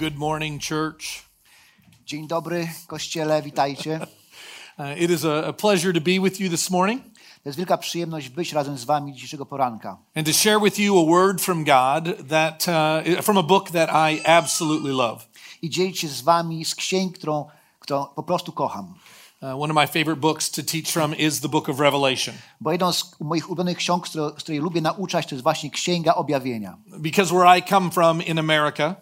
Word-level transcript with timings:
Good 0.00 0.16
morning, 0.18 0.62
church. 0.62 1.04
Dzień 2.06 2.26
dobry, 2.28 2.68
kościele, 2.86 3.42
witajcie. 3.42 4.00
Uh, 4.78 5.02
it 5.02 5.10
is 5.10 5.24
a, 5.24 5.46
a 5.46 5.52
pleasure 5.52 5.92
to 5.92 6.00
be 6.00 6.20
with 6.20 6.40
you 6.40 6.50
this 6.50 6.70
morning 6.70 7.02
To 7.42 7.48
jest 7.48 7.58
wielka 7.58 7.78
przyjemność 7.78 8.28
być 8.28 8.52
razem 8.52 8.78
z 8.78 8.84
wami 8.84 9.12
dzisiejszego 9.14 9.46
poranka 9.46 9.98
and 10.16 10.26
to 10.26 10.32
share 10.32 10.60
with 10.60 10.78
you 10.78 10.98
a 11.00 11.04
word 11.06 11.40
from 11.40 11.64
God 11.64 12.28
that 12.28 12.66
uh, 12.68 13.22
from 13.22 13.38
a 13.38 13.42
book 13.42 13.70
that 13.70 13.90
I 14.12 14.20
absolutely 14.26 14.92
love. 14.92 15.24
i 15.62 15.70
dzielić 15.70 15.98
się 16.00 16.08
z 16.08 16.20
wami 16.22 16.64
z 16.64 16.74
księg, 16.74 17.18
którą, 17.18 17.48
którą 17.78 18.06
po 18.06 18.22
prostu 18.22 18.52
kocham. 18.52 18.94
Uh, 19.42 19.62
one 19.62 19.72
of 19.72 19.76
my 19.76 19.86
favorite 19.86 20.20
books 20.20 20.50
to 20.50 20.62
teach 20.62 20.86
from 20.86 21.14
is 21.14 21.40
the 21.40 21.48
book 21.48 21.68
of 21.68 21.80
Revelation 21.80 22.34
Bo 22.60 22.72
jedną 22.72 22.92
z 22.92 23.20
moich 23.20 23.48
ulubionych 23.48 23.76
ksiąg, 23.78 24.06
z 24.06 24.10
której, 24.10 24.30
z 24.30 24.42
której 24.42 24.60
lubię 24.60 24.80
nauczać, 24.80 25.26
to 25.26 25.34
jest 25.34 25.42
właśnie 25.42 25.70
Księga 25.70 26.14
Objawienia. 26.14 26.76
because 26.98 27.34
where 27.34 27.58
I 27.58 27.62
come 27.62 27.90
from 27.90 28.22
in 28.22 28.38
America, 28.38 28.94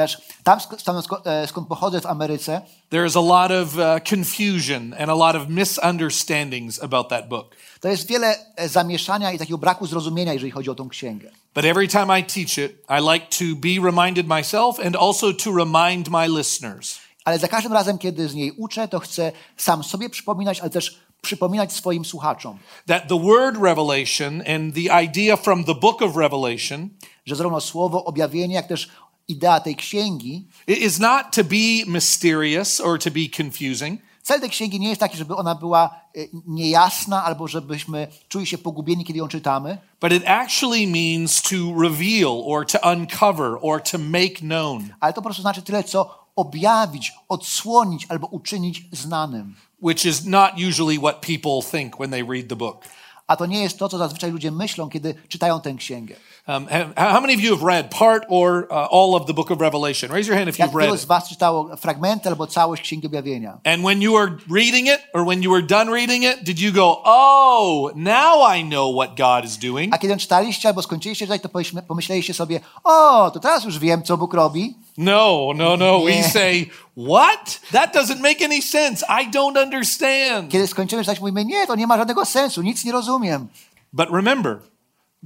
Wiesz, 0.00 0.18
tam, 0.44 0.58
tam 0.84 1.02
e, 1.24 1.46
skąd 1.46 1.68
pochodzę 1.68 2.00
w 2.00 2.06
Ameryce, 2.06 2.60
there 2.90 3.06
is 3.06 3.16
a 3.16 3.20
lot 3.20 3.50
of 3.50 3.74
uh, 3.74 4.10
confusion 4.10 4.94
and 4.98 5.10
a 5.10 5.14
lot 5.14 5.36
of 5.36 5.48
misunderstandings 5.48 6.82
about 6.82 7.08
that 7.08 7.28
book. 7.28 7.56
to 7.80 7.88
jest 7.88 8.06
wiele 8.06 8.36
e, 8.56 8.68
zamieszania 8.68 9.32
i 9.32 9.38
takiego 9.38 9.58
braku 9.58 9.86
zrozumienia, 9.86 10.32
jeżeli 10.32 10.50
chodzi 10.50 10.70
o 10.70 10.74
tą 10.74 10.88
księgę. 10.88 11.30
But 11.54 11.64
every 11.64 11.88
time 11.88 12.20
I 12.20 12.24
teach 12.24 12.58
it, 12.58 12.84
I 12.88 13.12
like 13.12 13.26
to 13.26 13.44
be 13.56 13.90
reminded 13.90 14.26
myself 14.26 14.80
and 14.86 14.96
also 14.96 15.32
to 15.32 15.50
remind 15.56 16.08
my 16.08 16.28
listeners 16.28 16.98
Ale 17.24 17.38
za 17.38 17.48
każdym 17.48 17.72
razem, 17.72 17.98
kiedy 17.98 18.28
z 18.28 18.34
niej 18.34 18.52
uczę, 18.52 18.88
to 18.88 18.98
chcę 18.98 19.32
sam 19.56 19.84
sobie 19.84 20.10
przypominać, 20.10 20.60
ale 20.60 20.70
też 20.70 21.00
przypominać 21.22 21.72
swoim 21.72 22.04
słuchaczom, 22.04 22.58
that 22.86 23.08
the 23.08 23.18
word 23.18 23.56
revelation 23.62 24.42
and 24.54 24.74
the 24.74 25.04
idea 25.04 25.36
from 25.36 25.64
the 25.64 25.74
book 25.74 26.02
of 26.02 26.16
Revelation 26.16 26.88
że 27.26 27.36
zarówno 27.36 27.60
słowo 27.60 28.04
objawienie, 28.04 28.54
jak 28.54 28.66
też 28.66 28.88
idea 29.30 29.60
tej 29.60 29.76
księgi 29.76 30.44
it 30.66 30.78
is 30.78 30.98
not 30.98 31.22
to 31.32 31.44
be 31.44 31.84
mysterious 31.86 32.80
or 32.80 32.98
to 32.98 33.10
be 33.10 33.20
confusing. 33.36 34.00
Cel 34.22 34.40
tej 34.40 34.50
księgi 34.50 34.80
nie 34.80 34.88
jest 34.88 35.00
taki, 35.00 35.16
żeby 35.16 35.36
ona 35.36 35.54
była 35.54 35.90
e, 36.16 36.20
niejasna 36.46 37.24
albo 37.24 37.48
żebyśmy 37.48 38.08
czuli 38.28 38.46
się 38.46 38.58
pogubieni, 38.58 39.04
kiedy 39.04 39.18
ją 39.18 39.28
czytamy, 39.28 39.78
But 40.00 40.12
it 40.12 40.22
actually 40.26 40.86
means 40.86 41.42
to 41.42 41.56
reveal 41.82 42.42
or 42.46 42.66
to 42.66 42.78
uncover 42.92 43.58
or 43.62 43.82
to 43.82 43.98
make 43.98 44.34
known, 44.40 44.88
ale 45.00 45.12
to 45.12 45.20
po 45.22 45.24
prostu 45.24 45.42
znaczy 45.42 45.62
tyle, 45.62 45.84
co 45.84 46.20
objawić, 46.36 47.12
odsłonić 47.28 48.06
albo 48.08 48.26
uczynić 48.26 48.82
znanym. 48.92 49.54
which 49.82 50.04
is 50.04 50.24
not 50.24 50.50
usually 50.68 50.98
what 50.98 51.20
people 51.20 51.70
think 51.70 51.98
when 52.00 52.10
they 52.10 52.22
read 52.22 52.48
the 52.48 52.56
book. 52.56 52.84
A 53.26 53.36
to 53.36 53.46
nie 53.46 53.62
jest 53.62 53.78
to, 53.78 53.88
co 53.88 53.98
zazwyczaj 53.98 54.30
ludzie 54.32 54.50
myślą, 54.50 54.88
kiedy 54.88 55.14
czytają 55.28 55.60
tę 55.60 55.74
księgę. 55.74 56.14
Um, 56.48 56.66
have- 56.66 56.92
how 56.96 57.20
many 57.20 57.34
of 57.34 57.40
you 57.40 57.50
have 57.54 57.62
read 57.62 57.90
part 57.90 58.24
or 58.28 58.66
uh, 58.70 58.88
all 58.90 59.14
of 59.14 59.26
the 59.26 59.32
book 59.34 59.50
of 59.50 59.60
Revelation? 59.60 60.10
Raise 60.10 60.26
your 60.26 60.36
hand 60.36 60.48
if 60.48 60.58
you've 60.58 60.74
read 60.74 60.98
z 60.98 61.04
was 61.04 61.28
czytało 61.28 61.76
fragmenty 61.76 62.28
albo 62.28 62.46
całość 62.46 62.82
Księgi 62.82 63.06
Objawienia? 63.06 63.58
And 63.64 63.82
when 63.84 64.02
you 64.02 64.12
were 64.12 64.36
reading 64.50 64.86
it 64.88 65.00
or 65.14 65.24
when 65.26 65.42
you 65.42 65.50
were 65.52 65.62
done 65.66 65.92
reading 65.92 66.24
it, 66.24 66.42
did 66.44 66.58
you 66.60 66.72
go, 66.72 67.02
oh, 67.04 67.90
now 67.94 68.56
I 68.56 68.62
know 68.64 68.94
what 68.96 69.16
God 69.16 69.44
is 69.44 69.56
doing? 69.58 69.94
A 69.94 69.98
kiedy 69.98 70.16
czytaliście 70.16 70.68
albo 70.68 70.82
skończyliście 70.82 71.26
czytać, 71.26 71.42
to 71.42 71.48
pomyśl- 71.48 71.82
pomyśleliście 71.82 72.34
sobie, 72.34 72.60
o, 72.84 73.30
to 73.30 73.40
teraz 73.40 73.64
już 73.64 73.78
wiem, 73.78 74.02
co 74.02 74.16
Bóg 74.16 74.34
robi. 74.34 74.74
No, 74.98 75.48
no, 75.56 75.76
no. 75.76 76.00
We 76.04 76.10
Yeah. 76.10 76.32
say, 76.32 76.70
what? 77.08 77.60
That 77.72 77.94
doesn't 77.94 78.20
make 78.20 78.42
any 78.44 78.62
sense. 78.62 79.06
I 79.22 79.30
don't 79.30 79.62
understand. 79.64 80.48
Kiedy 80.52 80.66
skończymy 80.66 81.02
czytać, 81.02 81.20
mówimy, 81.20 81.44
nie, 81.44 81.66
to 81.66 81.74
nie 81.76 81.86
ma 81.86 81.96
żadnego 81.96 82.24
sensu, 82.24 82.62
nic 82.62 82.84
nie 82.84 82.92
rozumiem. 82.92 83.48
But 83.92 84.08
remember, 84.10 84.58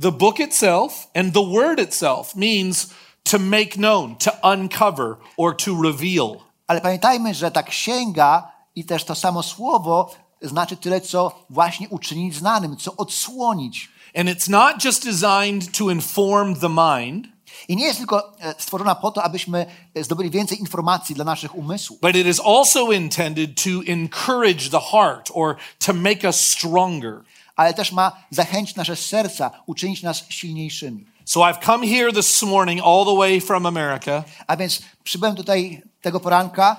the 0.02 0.12
book 0.12 0.40
itself 0.40 1.08
and 1.14 1.32
the 1.32 1.42
word 1.42 1.80
itself 1.80 2.36
means 2.36 2.94
to 3.24 3.38
make 3.38 3.76
known, 3.76 4.16
to 4.16 4.32
uncover, 4.42 5.16
or 5.36 5.56
to 5.56 5.82
reveal. 5.82 6.36
Ale 6.66 6.80
pamiętajmy, 6.80 7.34
że 7.34 7.50
ta 7.50 7.62
księga 7.62 8.52
i 8.74 8.84
też 8.84 9.04
to 9.04 9.14
samo 9.14 9.42
słowo 9.42 10.14
znaczy 10.42 10.76
tyle, 10.76 11.00
co 11.00 11.44
właśnie 11.50 11.88
uczynić 11.88 12.34
znanym, 12.36 12.76
co 12.76 12.96
odsłonić. 12.96 13.88
And 14.16 14.28
it's 14.28 14.50
not 14.50 14.84
just 14.84 15.04
designed 15.04 15.78
to 15.78 15.90
inform 15.90 16.54
the 16.60 16.68
mind, 16.68 17.34
I 17.68 17.76
nie 17.76 17.84
jest 17.84 17.98
tylko 17.98 18.32
e, 18.40 18.54
stworzona 18.58 18.94
po 18.94 19.10
to, 19.10 19.22
abyśmy 19.22 19.66
e, 19.94 20.04
zdobyli 20.04 20.30
więcej 20.30 20.60
informacji 20.60 21.14
dla 21.14 21.24
naszych 21.24 21.54
umysłów, 21.54 22.00
but 22.00 22.16
it 22.16 22.26
is 22.26 22.40
also 22.40 22.92
intended 22.92 23.62
to 23.62 23.70
encourage 23.92 24.70
the 24.70 24.80
heart 24.80 25.30
or 25.34 25.56
to 25.78 25.94
make 25.94 26.24
us 26.24 26.40
stronger. 26.48 27.20
Ale 27.56 27.74
też 27.74 27.92
ma 27.92 28.12
zachęcić 28.30 28.76
nasze 28.76 28.96
serca, 28.96 29.50
uczynić 29.66 30.02
nas 30.02 30.24
silniejszymi. 30.28 31.06
So 31.24 31.40
I've 31.40 31.64
come 31.64 31.86
here 31.86 32.12
this 32.12 32.42
morning 32.42 32.80
all 32.84 33.04
the 33.04 33.16
way 33.16 33.40
from 33.40 33.66
America 33.66 34.24
A 34.46 34.56
więc 34.56 34.82
przybyłem 35.04 35.36
tutaj 35.36 35.82
tego 36.00 36.20
poranka, 36.20 36.76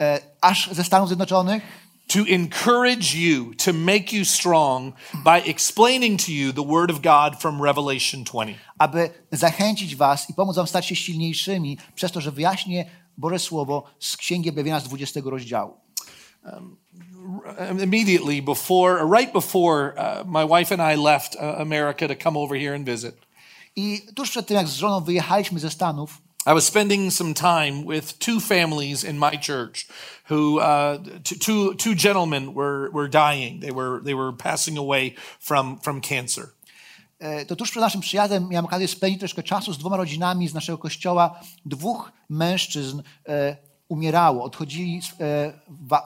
e, 0.00 0.18
aż 0.40 0.68
ze 0.72 0.84
Stanów 0.84 1.08
Zjednoczonych, 1.08 1.82
to 2.06 2.20
encourage 2.28 3.14
you, 3.14 3.54
to 3.54 3.72
make 3.72 4.12
you 4.12 4.24
strong 4.24 4.94
by 5.24 5.50
explaining 5.50 6.18
to 6.18 6.32
you 6.32 6.52
the 6.52 6.64
Word 6.64 6.90
of 6.90 7.00
God 7.00 7.40
from 7.40 7.62
Revelation 7.62 8.24
20. 8.24 8.58
aby 8.78 9.10
zachęcić 9.32 9.96
was 9.96 10.30
i 10.30 10.34
pomóc 10.34 10.56
wam 10.56 10.66
stać 10.66 10.86
się 10.86 10.96
silniejszymi 10.96 11.78
przez 11.94 12.12
to, 12.12 12.20
że 12.20 12.32
wyjaśnię 12.32 12.84
Boże 13.16 13.38
Słowo 13.38 13.84
z 14.00 14.16
Księgi 14.16 14.50
Objawienia 14.50 14.80
z 14.80 14.84
20 14.84 15.20
rozdziału. 15.24 15.81
Immediately 17.82 18.42
before, 18.42 18.98
or 18.98 19.06
right 19.06 19.32
before 19.32 19.94
uh, 19.96 20.24
my 20.26 20.44
wife 20.44 20.72
and 20.72 20.82
I 20.82 20.96
left 20.96 21.36
uh, 21.36 21.54
America 21.58 22.08
to 22.08 22.16
come 22.16 22.36
over 22.36 22.56
here 22.56 22.74
and 22.74 22.86
visit, 22.86 23.14
I 23.76 24.00
tuż 24.14 24.30
przed 24.30 24.46
tym, 24.46 24.56
jak 24.56 24.68
z 24.68 24.74
żoną 24.74 25.00
wyjechaliśmy 25.00 25.60
ze 25.60 25.70
Stanów, 25.70 26.18
I 26.46 26.54
was 26.54 26.64
spending 26.64 27.12
some 27.12 27.34
time 27.34 27.84
with 27.86 28.18
two 28.18 28.40
families 28.40 29.04
in 29.04 29.18
my 29.18 29.38
church 29.46 29.86
who, 30.28 30.58
uh, 30.58 30.98
two, 31.40 31.74
two 31.74 31.94
gentlemen 31.94 32.54
were, 32.54 32.90
were 32.90 33.08
dying. 33.08 33.60
They 33.60 33.72
were, 33.72 34.00
they 34.04 34.14
were 34.14 34.32
passing 34.32 34.78
away 34.78 35.14
from, 35.38 35.78
from 35.78 36.00
cancer. 36.00 36.52
e, 37.22 37.46
to 37.46 37.56
tuż 37.56 37.70
przed 37.70 37.80
naszym 37.80 38.00
przyjazdem 38.00 38.48
miałem 38.48 38.64
okazję 38.64 38.88
spędzić 38.88 39.18
troszkę 39.18 39.42
czasu 39.42 39.72
z 39.72 39.78
dwoma 39.78 39.96
rodzinami 39.96 40.48
z 40.48 40.54
naszego 40.54 40.78
kościoła. 40.78 41.40
Dwóch 41.66 42.12
mężczyzn 42.28 43.02
e, 43.28 43.56
umierało, 43.88 44.44
odchodzili 44.44 45.00
e, 45.20 45.52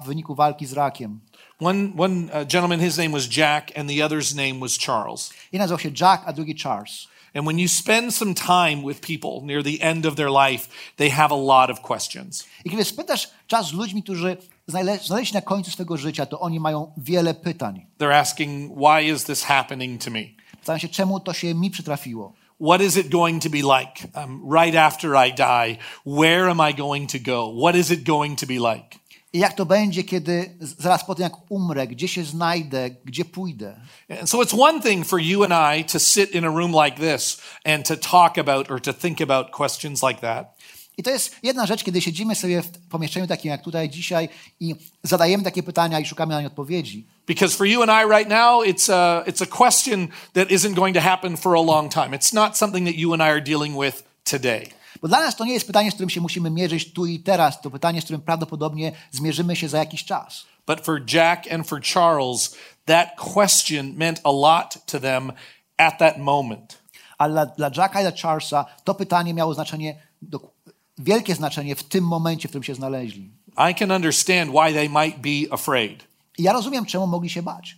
w 0.03 0.06
wyniku 0.06 0.34
walki 0.34 0.66
z 0.66 0.72
rakiem. 0.72 1.20
One, 1.60 1.88
one 1.98 2.25
uh, 2.25 2.48
gentleman, 2.48 2.81
his 2.81 2.98
name 2.98 3.10
was 3.10 3.37
Jack, 3.37 3.78
and 3.78 3.88
the 3.88 4.06
other's 4.06 4.37
name 4.37 4.60
was 4.60 4.78
Charles. 4.78 5.31
Jeden 5.53 5.64
nazywał 5.64 5.78
się 5.78 5.91
Jack, 6.00 6.22
a 6.26 6.32
drugi 6.32 6.54
Charles. 6.54 7.09
And 7.34 7.47
when 7.47 7.59
you 7.59 7.69
spend 7.69 8.15
some 8.15 8.34
time 8.34 8.82
with 8.88 9.00
people 9.00 9.47
near 9.47 9.62
the 9.62 9.81
end 9.81 10.06
of 10.06 10.15
their 10.15 10.31
life, 10.31 10.69
they 10.97 11.10
have 11.10 11.34
a 11.34 11.38
lot 11.38 11.70
of 11.70 11.81
questions. 11.81 12.44
I 12.65 12.70
kiedy 12.70 12.84
spędzasz 12.84 13.31
czas 13.47 13.66
z 13.66 13.72
ludźmi, 13.72 14.03
którzy 14.03 14.36
znale- 14.69 14.98
znaleźli 14.98 15.26
się 15.26 15.34
na 15.34 15.41
końcu 15.42 15.70
swojego 15.70 15.97
życia, 15.97 16.26
to 16.26 16.41
oni 16.41 16.60
mają 16.60 16.92
wiele 16.97 17.34
pytań. 17.34 17.86
They're 17.98 18.15
asking, 18.15 18.72
why 18.77 19.03
is 19.15 19.24
this 19.24 19.42
happening 19.42 20.04
to 20.04 20.10
me? 20.10 20.21
Pytają 20.60 20.78
się, 20.78 20.89
czemu 20.89 21.21
to 21.21 21.33
się 21.33 21.54
mi 21.54 21.71
przytrafiło? 21.71 22.33
What 22.58 22.80
is 22.80 22.97
it 22.97 23.10
going 23.10 23.41
to 23.41 23.50
be 23.50 23.62
like 23.62 24.10
um, 24.14 24.41
right 24.42 24.74
after 24.74 25.14
I 25.14 25.30
die? 25.30 25.78
Where 26.04 26.48
am 26.48 26.60
I 26.60 26.72
going 26.72 27.06
to 27.08 27.18
go? 27.18 27.48
What 27.48 27.74
is 27.74 27.91
it 27.91 28.04
going 28.04 28.36
to 28.36 28.47
be 28.47 28.58
like? 28.58 28.98
I 29.32 29.38
jak 29.38 29.54
to 29.54 29.66
będzie, 29.66 30.04
kiedy 30.04 30.56
zaraz 30.60 31.04
po 31.04 31.14
tym, 31.14 31.22
jak 31.22 31.50
umrę, 31.50 31.86
gdzie 31.86 32.08
się 32.08 32.24
znajdę, 32.24 32.91
gdzie 33.04 33.24
pójdę? 33.24 33.80
And 34.20 34.30
so 34.30 34.42
it's 34.42 34.54
one 34.54 34.80
thing 34.80 35.06
for 35.06 35.20
you 35.20 35.44
and 35.44 35.53
I 35.53 35.84
to 35.84 35.98
sit 35.98 36.30
in 36.30 36.44
a 36.44 36.50
room 36.50 36.72
like 36.84 36.97
this 36.97 37.41
and 37.64 37.86
to 37.86 37.97
talk 37.97 38.38
about 38.38 38.70
or 38.70 38.80
to 38.80 38.92
think 38.92 39.20
about 39.20 39.50
questions 39.50 40.02
like 40.02 40.20
that. 40.20 40.55
I 40.98 41.03
to 41.03 41.10
jest 41.10 41.37
jedna 41.43 41.66
rzecz, 41.66 41.84
kiedy 41.84 42.03
siedzimy 42.03 42.34
sobie 42.34 42.63
w 42.63 42.89
pomieszczeniu 42.89 43.27
takim 43.27 43.51
jak 43.51 43.63
tutaj 43.63 43.89
dzisiaj 43.89 44.28
i 44.60 44.75
zadajemy 45.03 45.45
takie 45.45 45.63
pytania 45.63 46.01
i 46.01 46.07
szukamy 46.07 46.34
na 46.34 46.41
nie 46.41 46.47
odpowiedzi. 46.47 47.07
Because 47.27 47.57
for 47.57 47.66
you 47.66 47.83
and 47.83 47.91
I 47.91 48.10
right 48.10 48.28
now, 48.31 48.65
it's 48.65 48.93
a, 48.93 49.22
it's 49.27 49.43
a 49.43 49.47
question 49.47 50.09
that 50.33 50.48
isn't 50.48 50.75
going 50.75 50.97
to 50.97 51.03
happen 51.03 51.37
for 51.37 51.57
a 51.57 51.63
long 51.63 51.93
time. 51.93 52.09
It's 52.09 52.34
not 52.34 52.57
something 52.57 52.87
that 52.89 52.97
you 52.97 53.13
and 53.13 53.22
I 53.22 53.27
are 53.27 53.41
dealing 53.41 53.77
with 53.84 54.03
today. 54.25 54.66
Bo 55.03 55.09
dla 55.09 55.21
nas 55.21 55.37
to 55.37 55.45
nie 55.45 55.53
jest 55.53 55.66
pytanie, 55.66 55.91
z 55.91 55.95
którym 55.95 56.10
się 56.10 56.21
musimy 56.21 56.51
mierzyć 56.51 56.93
tu 56.93 57.07
i 57.07 57.21
teraz. 57.21 57.60
To 57.60 57.71
pytanie, 57.71 58.01
z 58.01 58.04
którym 58.04 58.21
prawdopodobnie 58.21 58.93
zmierzymy 59.10 59.57
się 59.57 59.69
za 59.69 59.78
jakiś 59.78 60.04
czas. 60.04 60.45
But 60.66 60.81
for 60.84 61.03
Jack 61.13 61.53
and 61.53 61.69
for 61.69 61.81
Charles, 61.95 62.57
that 62.84 63.09
question 63.34 63.95
meant 63.97 64.21
a 64.25 64.31
lot 64.33 64.87
to 64.87 65.01
them 65.01 65.33
at 65.77 65.98
that 65.98 66.19
moment. 66.19 66.78
Ale 67.19 67.33
dla, 67.33 67.47
dla 67.47 67.71
Jacka 67.83 68.01
i 68.01 68.03
dla 68.03 68.13
Charlesa 68.22 68.65
to 68.84 68.95
pytanie 68.95 69.34
miało 69.34 69.54
znaczenie, 69.54 70.03
dok- 70.22 70.55
wielkie 70.98 71.34
znaczenie 71.34 71.77
w 71.77 71.83
tym 71.83 72.04
momencie, 72.04 72.48
w 72.48 72.51
którym 72.51 72.65
się 72.65 72.75
znaleźli. 72.75 73.31
I 73.71 73.75
can 73.75 73.91
understand 73.91 74.51
why 74.51 74.72
they 74.72 74.89
might 74.89 75.19
be 75.19 75.54
afraid. 75.54 76.04
I 76.39 76.43
ja 76.43 76.53
rozumiem, 76.53 76.87
czemu 76.87 77.07
mogli 77.07 77.31
się 77.31 77.43
bać. 77.43 77.77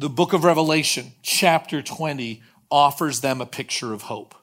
The 0.00 0.08
book 0.08 0.34
of 0.34 0.44
Revelation, 0.44 1.04
chapter 1.40 1.82
20, 1.82 2.42
offers 2.70 3.20
them 3.20 3.40
a 3.40 3.46
picture 3.46 3.94
of 3.94 4.02
hope. 4.02 4.34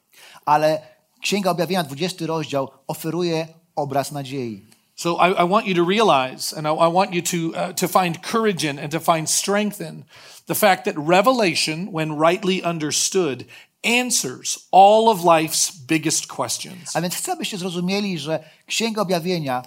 Ale 0.46 0.82
Księga 1.22 1.52
Objawienia, 1.52 1.84
20 1.84 2.26
rozdział, 2.26 2.72
oferuje 2.88 3.48
obraz 3.76 4.12
nadziei. 4.12 4.66
So 4.96 5.18
I, 5.18 5.44
I 5.44 5.50
want 5.50 5.68
you 5.68 5.76
to 5.76 5.84
realize, 5.84 6.54
and 6.54 6.68
I, 6.68 6.72
I 6.72 6.88
want 6.88 7.14
you 7.14 7.22
to, 7.22 7.58
uh, 7.58 7.74
to 7.74 7.88
find 7.88 8.22
courage 8.22 8.64
in 8.64 8.80
and 8.80 8.92
to 8.92 9.00
find 9.00 9.30
strength 9.30 9.82
in 9.82 10.06
the 10.46 10.56
fact 10.56 10.86
that 10.86 10.96
Revelation, 10.98 11.88
when 11.92 12.20
rightly 12.20 12.64
understood, 12.64 13.46
answers 13.85 14.68
all 14.71 15.09
of 15.09 15.24
life's 15.24 15.71
biggest 15.88 16.27
questions. 16.27 16.95
A 16.95 17.01
więc 17.01 17.15
chcę, 17.15 17.35
byście 17.35 17.57
zrozumieli, 17.57 18.19
że 18.19 18.44
Księga 18.65 19.01
Objawienia, 19.01 19.63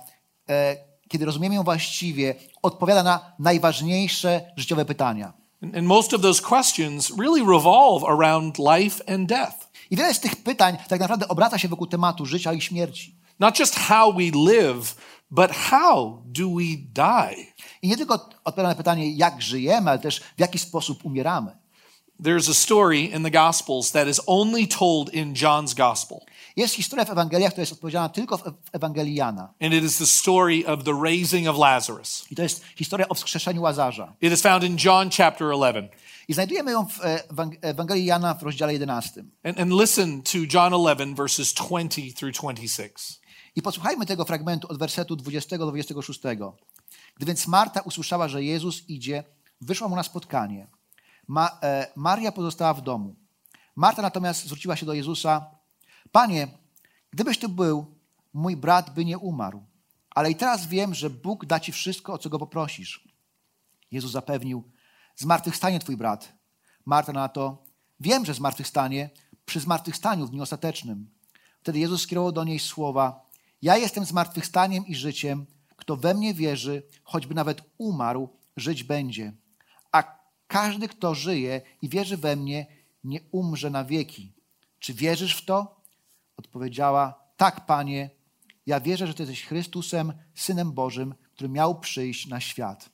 e, 0.49 0.77
kiedy 1.09 1.25
rozumiemy 1.25 1.55
ją 1.55 1.63
właściwie, 1.63 2.35
odpowiada 2.63 3.03
na 3.03 3.33
najważniejsze 3.39 4.53
życiowe 4.57 4.85
pytania. 4.85 5.33
And, 5.63 5.77
and 5.77 5.87
most 5.87 6.15
of 6.15 6.21
those 6.21 6.43
questions 6.43 7.13
really 7.19 7.41
revolve 7.41 8.05
around 8.05 8.59
life 8.59 9.15
and 9.15 9.29
death. 9.29 9.67
I 9.91 9.97
wiele 9.97 10.15
z 10.15 10.21
tych 10.21 10.37
pytań 10.37 10.77
tak 10.89 11.01
naprawdę 11.01 11.29
obraca 11.29 11.59
się 11.59 11.69
wokół 11.69 11.87
tematu 11.87 12.27
życia 12.27 12.53
i 12.53 12.61
śmierci. 12.61 13.17
Not 13.39 13.59
just 13.59 13.77
how 13.77 14.13
we 14.13 14.31
live, 14.55 14.97
but 15.31 15.53
how 15.53 16.23
do 16.25 16.49
we 16.49 16.65
die? 16.77 17.47
I 17.83 17.89
nie 17.89 17.97
tylko 17.97 18.29
odpowiada 18.45 18.69
na 18.69 18.75
pytanie, 18.75 19.11
jak 19.11 19.43
żyjemy, 19.43 19.91
ale 19.91 19.99
też 19.99 20.21
w 20.21 20.41
jaki 20.41 20.59
sposób 20.59 21.05
umieramy. 21.05 21.57
There's 22.23 22.49
a 22.51 22.55
story 22.55 23.01
in 23.15 23.23
the 23.23 23.31
Gospels 23.31 23.91
that 23.93 24.09
is 24.09 24.21
only 24.27 24.67
told 24.69 25.15
in 25.15 25.35
John's 25.35 25.75
Gospel. 25.75 26.19
Jest 26.57 26.75
historia 26.75 27.05
w 27.05 27.11
Ewangeliach, 27.11 27.53
która 27.53 27.63
jest 27.63 27.73
odpowiedzialna 27.73 28.09
tylko 28.09 28.39
w 28.39 28.43
Ewangelii 28.73 29.15
Jana. 29.15 29.55
And 29.61 29.75
it 29.75 29.85
is 29.85 29.99
the 29.99 30.07
story 30.07 30.67
of 30.67 30.85
the 30.85 30.93
raising 31.05 31.49
of 31.49 31.59
Lazarus. 31.59 32.25
I 32.31 32.37
to 32.37 32.43
jest 32.43 32.65
historia 32.77 33.09
o 33.09 33.15
wskrzeszeniu 33.15 33.63
Łazarza. 33.63 34.13
It 34.21 34.33
is 34.33 34.43
found 34.43 34.65
in 34.65 34.77
John 34.85 35.11
chapter 35.11 35.49
11. 35.53 35.89
I 36.29 36.35
znajdujemy 36.35 36.71
ją 36.73 36.87
w 36.87 37.05
e, 37.05 37.23
Ewang- 37.33 37.57
Ewangelii 37.63 38.05
Jana 38.05 38.35
w 38.35 38.43
rozdziale 38.43 38.73
11. 38.73 39.25
And, 39.45 39.61
and 39.61 39.73
listen 39.73 40.23
to 40.23 40.39
John 40.55 40.73
11, 40.73 41.15
verses 41.15 41.55
20 41.55 42.03
through 42.19 42.35
26. 42.35 42.95
I 43.57 43.63
posłuchajmy 43.63 44.07
tego 44.07 44.25
fragmentu 44.25 44.69
od 44.71 44.79
wersetu 44.79 45.17
20 45.17 45.59
do 45.59 45.67
26. 45.67 46.21
Gdy 47.17 47.27
więc 47.27 47.47
Marta 47.47 47.81
usłyszała, 47.81 48.29
że 48.29 48.45
Jezus 48.45 48.89
idzie, 48.89 49.25
wyszła 49.61 49.89
mu 49.89 49.97
na 49.97 50.03
spotkanie. 50.03 50.67
Ma, 51.29 51.59
e, 51.63 51.93
Maria 51.97 52.33
pozostała 52.33 52.75
w 52.75 52.83
domu. 52.83 53.17
Marta 53.77 54.03
natomiast 54.03 54.45
zwróciła 54.45 54.77
się 54.77 54.87
do 54.87 54.95
Jezusa: 54.95 55.51
Panie, 56.13 56.49
gdybyś 57.11 57.39
tu 57.39 57.49
był, 57.49 57.95
mój 58.33 58.57
brat 58.57 58.95
by 58.95 59.05
nie 59.05 59.19
umarł. 59.19 59.67
Ale 60.11 60.31
i 60.31 60.37
teraz 60.37 60.67
wiem, 60.67 60.95
że 60.95 61.11
Bóg 61.11 61.47
da 61.47 61.61
ci 61.61 61.73
wszystko, 61.73 62.13
o 62.13 62.19
co 62.19 62.31
go 62.31 62.39
poprosisz. 62.39 63.09
Jezus 63.91 64.13
zapewnił: 64.13 64.71
Zmartwychwstanie 65.17 65.81
twój 65.81 65.97
brat. 65.97 66.33
Marta 66.85 67.13
na 67.13 67.29
to: 67.29 67.65
Wiem, 68.01 68.25
że 68.25 68.35
zmartwychwstanie 68.35 69.11
przy 69.45 69.61
zmartwychwstaniu 69.61 70.27
w 70.27 70.31
dniu 70.31 70.43
ostatecznym. 70.43 71.11
Wtedy 71.61 71.79
Jezus 71.79 72.03
skierował 72.03 72.33
do 72.33 72.45
niej 72.45 72.59
słowa: 72.59 73.27
Ja 73.63 73.77
jestem 73.77 74.05
zmartwychwstaniem 74.05 74.87
i 74.87 74.95
życiem. 74.95 75.47
Kto 75.77 75.97
we 75.97 76.15
mnie 76.15 76.35
wierzy, 76.35 76.83
choćby 77.05 77.35
nawet 77.35 77.63
umarł, 77.79 78.29
żyć 78.57 78.85
będzie. 78.85 79.33
Każdy, 80.47 80.89
kto 80.89 81.15
żyje 81.15 81.61
i 81.83 81.89
wierzy 81.89 82.17
we 82.17 82.37
mnie, 82.37 82.67
nie 83.05 83.21
umrze 83.31 83.71
na 83.71 83.85
wieki. 83.85 84.33
Czy 84.79 84.95
wierzysz 84.95 85.37
w 85.37 85.45
to? 85.45 85.81
Odpowiedziała: 86.37 87.15
Tak, 87.37 87.67
panie. 87.67 88.11
Ja 88.67 88.81
wierzę, 88.81 89.07
że 89.07 89.15
ty 89.15 89.23
jesteś 89.23 89.45
Chrystusem, 89.45 90.13
synem 90.35 90.73
Bożym, 90.73 91.15
który 91.33 91.49
miał 91.49 91.81
przyjść 91.81 92.27
na 92.27 92.41
świat. 92.41 92.91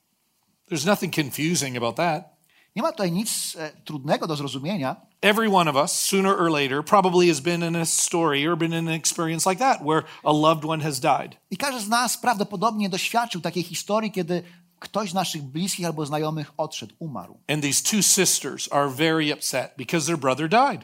There's 0.71 0.85
nothing 0.85 1.15
confusing 1.15 1.77
about 1.77 1.95
that. 1.95 2.33
Nie 2.75 2.81
ma 2.81 2.91
tutaj 2.91 3.11
nic 3.11 3.55
e, 3.55 3.71
trudnego 3.85 4.27
do 4.27 4.35
zrozumienia. 4.35 4.95
Every 5.21 5.55
one 5.55 5.69
of 5.69 5.75
us, 5.75 5.91
sooner 5.91 6.41
or 6.41 6.51
later, 6.51 6.83
probably 6.83 7.27
has 7.27 7.39
been 7.39 7.63
in 7.63 7.75
a 7.75 7.85
story 7.85 8.47
or 8.47 8.57
been 8.57 8.73
in 8.73 8.87
an 8.87 8.93
experience 8.93 9.49
like 9.49 9.59
that 9.59 9.81
where 9.81 10.03
a 10.23 10.31
loved 10.31 10.65
one 10.65 10.83
has 10.83 10.99
died. 10.99 11.37
I 11.51 11.57
każdy 11.57 11.79
z 11.81 11.87
nas 11.87 12.17
prawdopodobnie 12.17 12.89
doświadczył 12.89 13.41
takiej 13.41 13.63
historii, 13.63 14.11
kiedy 14.11 14.43
ktoś 14.83 15.11
z 15.11 15.13
naszych 15.13 15.43
bliskich 15.43 15.85
albo 15.85 16.05
znajomych 16.05 16.51
odszedł, 16.57 16.95
umarł. 16.99 17.37
And 17.47 17.63
these 17.63 17.83
two 17.83 18.01
sisters 18.01 18.69
are 18.71 18.89
very 18.89 19.33
upset 19.33 19.71
because 19.77 20.05
their 20.05 20.17
brother 20.17 20.49
died. 20.49 20.81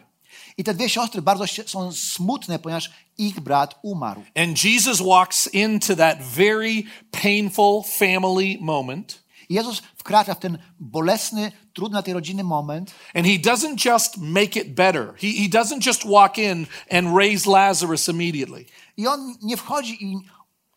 I 0.57 0.63
te 0.63 0.73
dwie 0.73 0.89
siostry 0.89 1.21
bardzo 1.21 1.45
są 1.65 1.91
smutne, 1.91 2.59
ponieważ 2.59 2.91
ich 3.17 3.39
brat 3.39 3.79
umarł. 3.81 4.23
And 4.35 4.63
Jesus 4.63 5.01
walks 5.01 5.47
into 5.53 5.95
that 5.95 6.21
very 6.21 6.83
painful 7.11 7.83
family 7.83 8.57
moment. 8.61 9.23
Jezus 9.49 9.81
wkracza 9.97 10.35
w 10.35 10.39
ten 10.39 10.57
bolesny, 10.79 11.51
trudny 11.73 11.93
dla 11.93 12.03
tej 12.03 12.13
rodziny 12.13 12.43
moment 12.43 12.93
And 13.15 13.25
he 13.25 13.39
doesn't 13.39 13.85
just 13.85 14.17
make 14.17 14.59
it 14.59 14.75
better. 14.75 15.13
He, 15.17 15.27
he 15.27 15.49
doesn't 15.49 15.87
just 15.87 16.05
walk 16.05 16.37
in 16.37 16.67
and 16.91 17.17
raise 17.17 17.49
Lazarus 17.49 18.09
immediately. 18.09 18.65
i 18.97 19.07
on 19.07 19.35
nie 19.41 19.57
wchodzi 19.57 20.03
i 20.03 20.17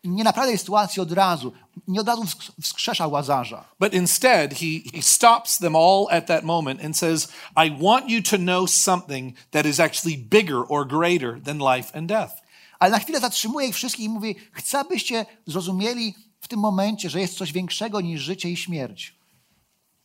nie 0.03 0.23
naprawia 0.23 0.49
tej 0.49 0.57
sytuacji 0.57 1.01
od 1.01 1.11
razu. 1.11 1.53
Nie 1.87 2.01
od 2.01 2.07
razu 2.07 2.23
wsk- 2.23 2.51
wskrzesza 2.61 3.07
Łazarza. 3.07 3.65
But 3.79 3.93
instead, 3.93 4.53
he, 4.53 4.81
he 4.93 5.01
stops 5.01 5.57
them 5.57 5.75
all 5.75 6.07
at 6.11 6.25
that 6.25 6.43
moment 6.43 6.85
and 6.85 6.97
says, 6.97 7.27
I 7.65 7.71
want 7.83 8.09
you 8.09 8.21
to 8.21 8.37
know 8.37 8.69
something 8.69 9.35
that 9.51 9.65
is 9.65 9.79
actually 9.79 10.17
bigger 10.17 10.63
or 10.69 10.87
greater 10.87 11.41
than 11.41 11.59
life 11.59 11.97
and 11.97 12.07
death. 12.07 12.33
Ale 12.79 12.91
na 12.91 12.99
chwilę 12.99 13.19
zatrzymuje 13.19 13.67
ich 13.67 13.75
wszystkich 13.75 14.05
i 14.05 14.09
mówi, 14.09 14.35
chcę, 14.51 14.79
abyście 14.79 15.25
zrozumieli 15.45 16.15
w 16.41 16.47
tym 16.47 16.59
momencie, 16.59 17.09
że 17.09 17.19
jest 17.21 17.37
coś 17.37 17.51
większego 17.51 18.01
niż 18.01 18.21
życie 18.21 18.49
i 18.49 18.57
śmierć. 18.57 19.15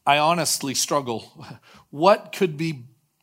I 0.06 0.19
honestly 0.19 0.75
struggle. 0.75 1.21
What 1.93 2.37
could 2.39 2.56
be 2.56 2.73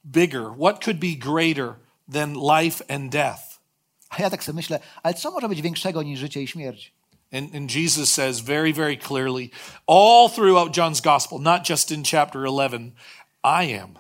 bigger? 0.06 0.52
What 0.60 0.84
could 0.84 1.00
be 1.00 1.16
greater 1.16 1.76
than 2.12 2.34
life 2.34 2.84
and 2.96 3.12
death? 3.12 3.55
A 4.10 4.22
ja 4.22 4.30
tak 4.30 4.44
sobie 4.44 4.56
myślę, 4.56 4.80
ale 5.04 5.14
co 5.14 5.32
może 5.32 5.50
być 5.50 5.62
większego 5.62 6.04
niż 6.04 6.20
życie 6.20 6.44
i 6.44 6.48
śmierć? 6.48 6.94
And, 7.34 7.56
and 7.56 7.76
Jesus 7.76 8.14
says 8.14 8.40
very, 8.40 8.74
very 8.74 8.98
clearly, 8.98 9.50
all 9.88 10.30
throughout 10.30 10.78
John's 10.78 11.02
gospel, 11.04 11.40
not 11.42 11.70
just 11.70 11.92
in 11.92 12.04
chapter 12.12 12.42
11, 12.46 12.92
I 13.44 13.74
am. 13.80 13.94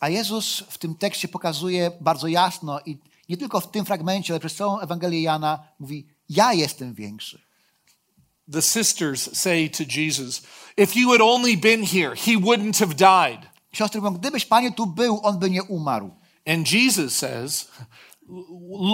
A 0.00 0.08
Jezus 0.08 0.64
w 0.68 0.78
tym 0.78 0.94
tekście 0.94 1.28
pokazuje 1.28 1.90
bardzo 2.00 2.28
jasno 2.28 2.80
i 2.86 2.98
nie 3.28 3.36
tylko 3.36 3.60
w 3.60 3.70
tym 3.70 3.84
fragmencie, 3.84 4.32
ale 4.32 4.40
przez 4.40 4.54
całą 4.54 4.80
Ewangelię 4.80 5.22
Jana 5.22 5.58
mówi, 5.80 6.06
ja 6.28 6.52
jestem 6.52 6.94
większy. 6.94 7.40
The 8.52 8.62
sisters 8.62 9.36
say 9.38 9.68
to 9.70 9.84
Jesus, 9.96 10.42
If 10.76 11.00
you 11.00 11.10
had 11.10 11.20
only 11.20 11.56
been 11.56 11.86
here, 11.86 12.16
he 12.16 12.32
wouldn't 12.32 12.78
have 12.78 12.94
died. 12.94 13.50
Siostry 13.72 14.00
mówią, 14.00 14.14
gdybyś 14.18 14.44
Panie 14.46 14.72
tu 14.72 14.86
był, 14.86 15.20
on 15.22 15.38
by 15.38 15.50
nie 15.50 15.62
umarł. 15.62 16.10
And 16.46 16.72
Jesus 16.72 17.16
says, 17.16 17.68
"L- 17.80 17.86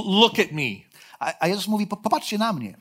Look 0.06 0.38
at 0.38 0.52
me. 0.52 0.70
A, 1.18 1.32
a 1.40 1.48
Jezus 1.48 1.68
mówi, 1.68 1.86
"Po- 1.86 1.96
popatrzcie 1.96 2.38
na 2.38 2.52
mnie. 2.52 2.76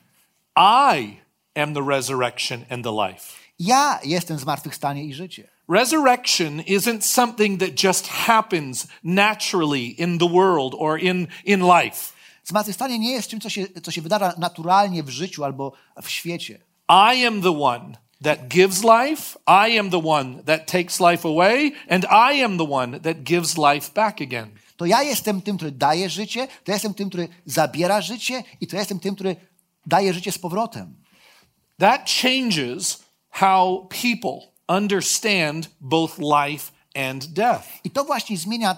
I 0.56 1.16
am 1.54 1.74
the 1.74 1.82
resurrection 1.82 2.64
and 2.70 2.84
the 2.84 2.92
life. 2.92 3.42
Ja 3.58 4.00
jestem 4.04 4.38
zmartwychwstanie 4.38 5.04
i 5.04 5.14
życie. 5.14 5.48
Resurrection 5.68 6.60
isn't 6.60 7.02
something 7.02 7.60
that 7.60 7.84
just 7.84 8.06
happens 8.06 8.86
naturally 9.04 9.86
in 9.86 10.18
the 10.18 10.28
world 10.28 10.74
or 10.78 10.98
in, 10.98 11.28
in 11.44 11.60
life. 11.60 12.12
Zmartwychwstanie 12.44 12.98
nie 12.98 13.12
jest 13.12 13.28
czymś, 13.28 13.42
co 13.42 13.50
się, 13.50 13.66
co 13.82 13.90
się 13.90 14.02
wydarza 14.02 14.34
naturalnie 14.38 15.02
w 15.02 15.08
życiu 15.08 15.44
albo 15.44 15.72
w 16.02 16.10
świecie. 16.10 16.58
I 16.88 17.26
am 17.26 17.42
the 17.42 17.60
one 17.62 17.96
that 18.22 18.48
gives 18.48 18.82
life. 18.82 19.38
I 19.46 19.78
am 19.78 19.90
the 19.90 20.02
one 20.04 20.42
that 20.44 20.66
takes 20.66 21.00
life 21.00 21.28
away. 21.28 21.72
And 21.88 22.04
I 22.04 22.42
am 22.44 22.58
the 22.58 22.70
one 22.70 23.00
that 23.00 23.22
gives 23.22 23.56
life 23.58 23.92
back 23.94 24.20
again. 24.20 24.50
To 24.82 24.86
ja 24.86 25.02
jestem 25.02 25.42
tym, 25.42 25.56
który 25.56 25.72
daje 25.72 26.10
życie, 26.10 26.46
to 26.46 26.70
ja 26.70 26.74
jestem 26.74 26.94
tym, 26.94 27.08
który 27.08 27.28
zabiera 27.46 28.00
życie 28.00 28.44
i 28.60 28.66
to 28.66 28.76
ja 28.76 28.80
jestem 28.80 29.00
tym, 29.00 29.14
który 29.14 29.36
daje 29.86 30.14
życie 30.14 30.32
z 30.32 30.38
powrotem. 30.38 30.94
That 31.78 32.10
changes 32.22 33.02
how 33.30 33.88
people 34.02 34.52
understand 34.68 35.70
both 35.80 36.18
life 36.18 36.72
and 36.94 37.26
death. 37.26 37.68
I 37.84 37.90
to 37.90 38.04
właśnie 38.04 38.36
zmienia 38.36 38.76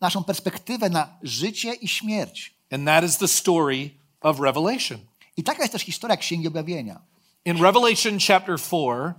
naszą 0.00 0.24
perspektywę 0.24 0.90
na 0.90 1.08
życie 1.22 1.74
i 1.74 1.88
śmierć. 1.88 2.54
And 2.70 2.86
that 2.86 3.04
is 3.04 3.18
the 3.18 3.28
story 3.28 3.90
of 4.20 4.40
Revelation. 4.40 4.98
I 5.36 5.42
taka 5.42 5.62
jest 5.62 5.72
też 5.72 5.82
historia 5.82 6.16
Księgi 6.16 6.48
Objawienia. 6.48 7.00
In 7.44 7.62
Revelation 7.62 8.18
chapter 8.18 8.58
4, 8.58 9.14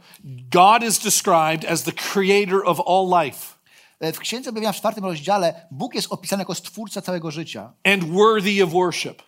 God 0.52 0.84
is 0.84 1.00
described 1.00 1.72
as 1.72 1.84
the 1.84 1.92
creator 1.92 2.66
of 2.66 2.82
all 2.88 3.24
life 3.24 3.55
W 4.02 4.20
Księdze 4.20 4.50
Objawienia 4.50 4.74
w 4.74 4.76
czwartym 4.76 5.06
rozdziale 5.06 5.68
Bóg 5.72 5.96
jest 5.96 6.08
opisany 6.12 6.42
jako 6.42 6.56
stwórca 6.56 7.02
całego 7.02 7.32
życia. 7.32 7.74
and 7.84 8.04
worthy 8.04 8.64
of 8.64 8.72
worship. 8.72 9.24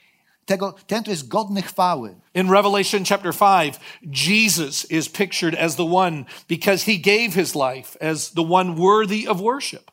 Tego, 0.46 0.76
ten, 0.88 1.02
który 1.02 1.14
jest 1.14 1.28
godny 1.28 1.62
chwały. 1.62 2.16
In 2.36 2.50
Revelation 2.52 3.06
chapter 3.06 3.34
5, 3.36 3.76
Jesus 4.28 4.92
is 4.92 5.10
pictured 5.10 5.60
as 5.60 5.76
the 5.76 5.94
one 5.96 6.24
because 6.50 6.86
he 6.92 6.98
gave 6.98 7.34
his 7.34 7.56
life 7.56 8.10
as 8.10 8.32
the 8.32 8.48
one 8.54 8.76
worthy 8.76 9.30
of 9.30 9.42
worship. 9.42 9.92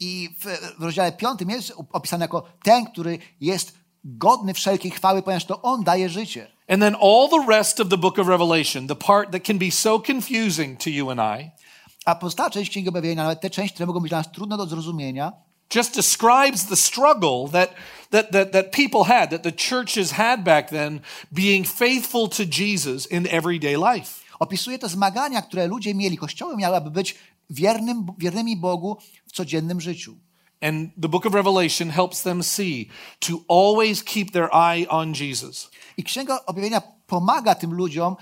I 0.00 0.28
w, 0.40 0.44
w 0.78 0.82
rozdziale 0.82 1.12
piątym 1.12 1.50
jest 1.50 1.72
opisany 1.92 2.24
jako 2.24 2.42
ten, 2.64 2.86
który 2.86 3.18
jest 3.40 3.74
godny 4.04 4.54
wszelkiej 4.54 4.90
chwały, 4.90 5.22
ponieważ 5.22 5.44
to 5.44 5.62
On 5.62 5.84
daje 5.84 6.08
życie. 6.08 6.50
And 6.68 6.82
then 6.82 6.94
all 6.94 7.28
the 7.30 7.46
rest 7.48 7.80
of 7.80 7.88
the 7.88 7.96
book 7.96 8.18
of 8.18 8.28
Revelation, 8.28 8.86
the 8.88 8.94
part 8.96 9.30
that 9.32 9.44
can 9.44 9.58
be 9.58 9.70
so 9.70 10.00
confusing 10.06 10.80
to 10.80 10.90
you 10.90 11.10
and 11.10 11.20
I, 11.40 11.50
A 12.04 12.14
pozostała 12.14 12.50
część 12.50 12.70
Księgi 12.70 12.88
Objawienia, 12.88 13.22
nawet 13.22 13.40
te 13.40 13.50
części, 13.50 13.74
które 13.74 13.86
mogą 13.86 14.00
być 14.00 14.10
dla 14.10 14.18
nas 14.18 14.32
trudne 14.32 14.56
do 14.56 14.66
zrozumienia, 14.66 15.32
just 15.74 15.94
describes 15.94 16.66
the 16.66 16.76
struggle 16.76 17.48
that, 17.52 17.74
that, 18.10 18.30
that, 18.30 18.52
that 18.52 18.70
people 18.70 19.04
had, 19.04 19.30
that 19.30 19.42
the 19.42 19.52
churches 19.52 20.10
had 20.10 20.44
back 20.44 20.70
then, 20.70 21.00
being 21.32 21.66
faithful 21.66 22.28
to 22.28 22.42
Jesus 22.44 23.06
in 23.06 23.26
everyday 23.30 23.76
life. 23.76 24.24
opisuje 24.38 24.78
te 24.78 24.88
zmagania, 24.88 25.42
które 25.42 25.66
ludzie 25.66 25.94
mieli, 25.94 26.16
kościoły 26.16 26.56
miały, 26.56 26.76
aby 26.76 26.90
być 26.90 27.14
wiernym, 27.50 28.06
wiernymi 28.18 28.56
Bogu 28.56 28.98
w 29.26 29.32
codziennym 29.32 29.80
życiu. 29.80 30.16
And 30.60 30.90
the 31.02 31.08
book 31.08 31.26
of 31.26 31.34
Revelation 31.34 31.90
helps 31.90 32.22
them 32.22 32.42
see 32.42 32.88
to 33.20 33.44
always 33.48 34.02
keep 34.02 34.30
their 34.30 34.48
eye 34.52 34.88
on 34.88 35.14
Jesus. 35.14 35.70
I 35.96 36.04
Księga 36.04 36.46
Objawienia 36.46 36.82
pomaga 37.06 37.54
tym 37.54 37.74
ludziom 37.74 38.16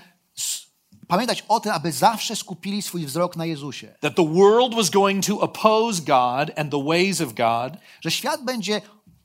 pamiętać 1.13 1.45
o 1.47 1.59
tym, 1.59 1.71
aby 1.71 1.91
zawsze 1.91 2.35
skupili 2.35 2.81
swój 2.81 3.05
wzrok 3.05 3.35
na 3.35 3.45
Jezusie. 3.45 3.95
That 3.99 4.15
the 4.15 4.27
world 4.33 4.75
was 4.75 4.89
going 4.89 5.25
to 5.25 5.39
oppose 5.39 6.01
God 6.01 6.59
and 6.59 6.71
the 6.71 6.83
ways 6.83 7.21
of 7.21 7.33
God, 7.33 7.73
Że 8.01 8.11
świat 8.11 8.43
będzie 8.43 8.81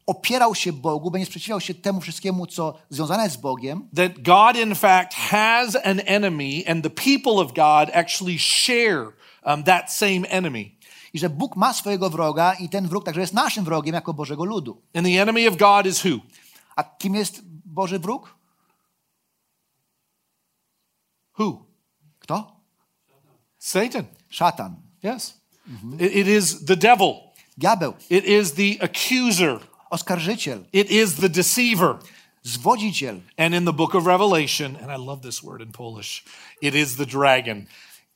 opierał 0.06 0.54
się 0.54 0.72
Bogu, 0.72 1.10
będzie 1.10 1.26
sprzeciwiał 1.26 1.60
się 1.60 1.74
temu 1.74 2.00
wszystkiemu, 2.00 2.46
co 2.46 2.74
związane 2.90 3.22
jest 3.22 3.36
z 3.36 3.40
Bogiem, 3.40 3.88
that 3.96 4.12
God, 4.22 4.66
in 4.66 4.74
fact, 4.74 5.14
has 5.14 5.76
an 5.76 6.00
enemy, 6.06 6.64
and 6.68 6.84
the 6.84 6.90
people 6.90 7.32
of 7.32 7.52
God 7.52 7.90
actually 7.94 8.38
share 8.38 9.04
um, 9.44 9.62
that 9.62 9.92
same 9.92 10.28
enemy. 10.28 10.70
i 11.12 11.18
że 11.18 11.28
Bóg 11.28 11.56
ma 11.56 11.74
swojego 11.74 12.10
wroga 12.10 12.54
i 12.54 12.68
ten 12.68 12.88
wróg 12.88 13.04
także 13.04 13.20
jest 13.20 13.34
naszym 13.34 13.64
wrogiem 13.64 13.94
jako 13.94 14.14
Bożego 14.14 14.44
ludu. 14.44 14.82
And 14.94 15.06
the 15.06 15.22
enemy 15.22 15.48
of 15.48 15.56
God 15.56 15.86
is 15.86 16.04
who? 16.04 16.18
A 16.76 16.84
kim 16.84 17.14
jest 17.14 17.42
Boży 17.64 17.98
wróg? 17.98 18.38
Who? 21.38 21.67
Satan. 23.58 24.06
Szatan. 24.30 24.76
Yes. 25.02 25.34
Mm-hmm. 25.70 26.00
It- 26.00 26.12
it 26.16 26.26
is 26.26 26.64
the 26.64 26.76
devil. 26.76 27.14
Diabeł. 27.58 27.94
It 28.10 28.24
is 28.24 28.52
the 28.52 28.78
accuser. 28.80 29.58
Oskarżyciel. 29.90 30.64
It 30.72 30.90
is 30.90 31.14
the 31.14 31.28
deceiver. 31.28 31.98
Zwodziciel. 32.44 33.20
And 33.38 33.54
in 33.54 33.64
the 33.64 33.72
book 33.72 33.94
of 33.94 34.06
Revelation, 34.06 34.76
and 34.76 34.90
I 34.92 34.96
love 34.96 35.22
this 35.22 35.42
word 35.42 35.60
in 35.62 35.72
Polish, 35.72 36.24
it 36.62 36.74
is 36.74 36.96
the 36.96 37.06
dragon. 37.06 37.66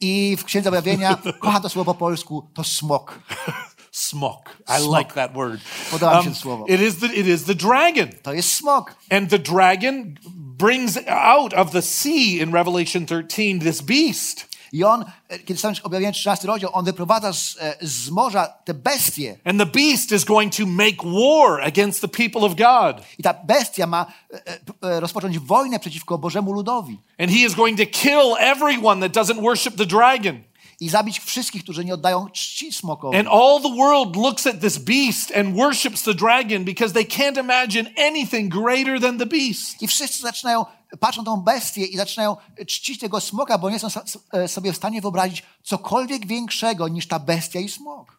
I 0.00 0.36
w 0.36 0.44
Księdze 0.44 0.68
Objawienia, 0.68 1.16
kocham 1.40 1.62
to 1.62 1.68
słowo 1.68 1.94
po 1.94 1.98
polsku, 1.98 2.50
to 2.54 2.64
smok. 2.64 3.18
Smok. 3.92 4.56
I 4.68 4.80
Smok. 4.80 4.98
like 4.98 5.14
that 5.14 5.34
word. 5.34 5.60
Podoba 5.90 6.18
mi 6.18 6.22
się 6.24 6.28
um, 6.30 6.34
słowo. 6.36 6.64
it, 6.68 6.80
is 6.80 6.96
the, 6.96 7.06
it 7.06 7.26
is 7.26 7.44
the 7.44 7.54
dragon. 7.54 8.08
To 8.22 8.32
jest 8.32 8.52
smok. 8.54 8.94
And 9.10 9.30
the 9.30 9.38
dragon 9.38 10.14
brings 10.62 10.96
out 11.08 11.52
of 11.54 11.72
the 11.72 11.82
sea 11.82 12.40
in 12.40 12.52
Revelation 12.52 13.04
13 13.06 13.58
this 13.58 13.82
beast. 13.82 14.46
I 14.72 14.84
on, 14.84 15.04
e, 15.28 15.38
kiedy 15.38 15.54
czytamy 15.54 15.74
objawienie 15.82 16.12
13 16.12 16.46
rozdział, 16.46 16.70
on 16.72 16.84
wyprowadza 16.84 17.32
z, 17.32 17.56
e, 17.60 17.76
z 17.80 18.10
morza 18.10 18.46
te 18.64 18.74
bestie. 18.74 19.38
And 19.44 19.58
the 19.58 19.66
beast 19.66 20.12
is 20.12 20.24
going 20.24 20.56
to 20.56 20.66
make 20.66 20.96
war 21.04 21.60
against 21.60 22.00
the 22.00 22.08
people 22.08 22.40
of 22.40 22.54
God. 22.54 23.04
I 23.18 23.22
ta 23.22 23.34
bestia 23.34 23.86
ma 23.86 24.06
e, 24.34 24.36
e, 24.46 24.58
e, 24.82 25.00
rozpocząć 25.00 25.38
wojnę 25.38 25.78
przeciwko 25.78 26.18
Bożemu 26.18 26.52
ludowi. 26.52 27.00
And 27.18 27.30
he 27.30 27.38
is 27.38 27.54
going 27.54 27.78
to 27.78 27.86
kill 27.86 28.36
everyone 28.38 29.08
that 29.08 29.26
doesn't 29.26 29.40
worship 29.40 29.76
the 29.76 29.86
dragon. 29.86 30.42
I 30.82 30.88
zabić 30.88 31.20
wszystkich, 31.20 31.62
którzy 31.62 31.84
nie 31.84 31.94
oddają 31.94 32.28
czci 32.30 32.72
smokowi. 32.72 33.18
And 33.18 33.28
all 33.28 33.60
the 33.62 33.76
world 33.76 34.16
looks 34.16 34.46
at 34.46 34.60
this 34.60 34.78
beast 34.78 35.36
and 35.36 35.56
worships 35.56 36.02
the 36.02 36.14
dragon 36.14 36.64
because 36.64 36.94
they 36.94 37.04
can't 37.04 37.40
imagine 37.40 37.90
anything 38.08 38.54
greater 38.54 39.00
than 39.00 39.18
the 39.18 39.26
beast. 39.26 39.82
I 39.82 39.86
wszyscy 39.86 40.22
zaczynają, 40.22 40.64
patrzą 41.00 41.24
tą 41.24 41.36
bestię 41.36 41.84
i 41.84 41.96
zaczynają 41.96 42.36
czcić 42.66 43.00
tego 43.00 43.20
smoka, 43.20 43.58
bo 43.58 43.70
nie 43.70 43.78
są 43.78 43.88
e, 44.32 44.48
sobie 44.48 44.72
w 44.72 44.76
stanie 44.76 45.00
wyobrazić 45.00 45.42
cokolwiek 45.62 46.26
większego 46.26 46.88
niż 46.88 47.08
ta 47.08 47.18
bestia 47.18 47.60
i 47.60 47.68
smok. 47.68 48.18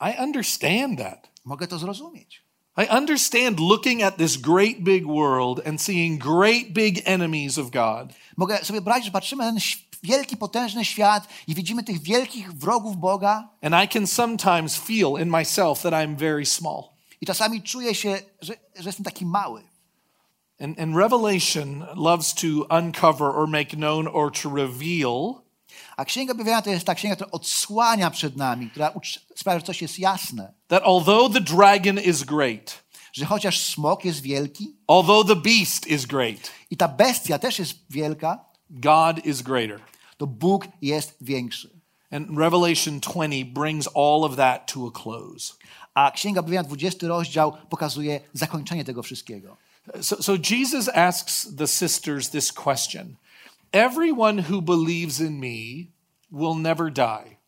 I 0.00 0.22
understand 0.22 0.98
that. 0.98 1.30
Mogę 1.44 1.66
to 1.66 1.78
zrozumieć. 1.78 2.42
I 2.76 2.86
understand 2.86 3.60
looking 3.60 4.02
at 4.02 4.16
this 4.16 4.36
great 4.36 4.82
big 4.82 5.06
world 5.06 5.60
and 5.66 5.80
seeing 5.80 6.18
great 6.18 6.72
big 6.72 7.02
enemies 7.04 7.58
of 7.58 7.70
God. 7.70 8.12
Mogę 8.36 8.64
sobie 8.64 8.80
brać, 8.80 9.04
że 9.04 9.10
patrzymy 9.10 9.44
na 9.44 9.50
ten 9.50 9.60
wielki, 10.02 10.36
potężny 10.36 10.84
świat 10.84 11.28
i 11.46 11.54
widzimy 11.54 11.84
tych 11.84 12.02
wielkich 12.02 12.52
wrogów 12.52 12.96
Boga 12.96 13.48
And 13.62 13.74
I 13.84 13.88
can 13.88 14.06
sometimes 14.06 14.76
feel 14.76 15.22
in 15.22 15.30
myself 15.30 15.82
that 15.82 15.92
I'm 15.92 16.16
very 16.16 16.46
small. 16.46 16.82
i 17.20 17.26
czasami 17.26 17.62
czuję 17.62 17.94
się, 17.94 18.18
że, 18.40 18.54
że 18.76 18.88
jestem 18.88 19.04
taki 19.04 19.26
mały. 19.26 19.62
And, 20.60 20.80
and 20.80 20.96
Revelation 20.96 21.86
loves 21.94 22.34
to 22.34 22.46
uncover 22.70 23.26
or 23.26 23.48
make 23.48 23.70
known 23.70 24.06
or 24.06 24.32
to 24.32 24.50
reveal 24.54 25.41
A 25.96 26.04
Księga 26.04 26.32
Objawienia 26.32 26.62
to 26.62 26.70
jest 26.70 26.86
ta 26.86 26.94
księga, 26.94 27.14
która 27.14 27.30
odsłania 27.30 28.10
przed 28.10 28.36
nami, 28.36 28.70
która 28.70 28.92
sprawia, 29.36 29.58
że 29.60 29.66
coś 29.66 29.82
jest 29.82 29.98
jasne. 29.98 30.52
that 30.68 30.82
although 30.84 31.34
the 31.34 31.40
dragon 31.40 31.98
is 32.00 32.22
great, 32.22 32.82
Że 33.12 33.24
chociaż 33.26 33.60
smok 33.60 34.04
jest 34.04 34.20
wielki 34.20 34.76
although 34.86 35.28
the 35.28 35.36
beast 35.36 35.86
is 35.86 36.06
great, 36.06 36.50
i 36.70 36.76
ta 36.76 36.88
bestia 36.88 37.38
też 37.38 37.58
jest 37.58 37.74
wielka, 37.90 38.44
God 38.70 39.26
is 39.26 39.42
greater. 39.42 39.80
to 40.16 40.26
Bóg 40.26 40.66
jest 40.82 41.16
większy. 41.20 41.70
And 42.10 42.38
Revelation 42.38 43.00
20 43.00 43.44
brings 43.54 43.88
all 43.94 44.24
of 44.24 44.36
that 44.36 44.72
to 44.72 44.86
a 44.86 44.90
close. 45.02 45.54
A 45.94 46.10
Księga 46.10 46.40
Objawienia, 46.40 46.64
20 46.64 47.08
rozdział, 47.08 47.52
pokazuje 47.70 48.20
zakończenie 48.32 48.84
tego 48.84 49.02
wszystkiego. 49.02 49.56
So, 50.00 50.22
so 50.22 50.32
Jesus 50.50 50.88
asks 50.88 51.48
the 51.56 51.66
sisters 51.66 52.30
this 52.30 52.52
question 52.52 53.16
Everyone 53.72 54.42
who 54.50 54.62
believes 54.62 55.20
in 55.20 55.40
me 55.40 55.92
will 56.30 56.54
never 56.54 56.90
die. 56.90 57.38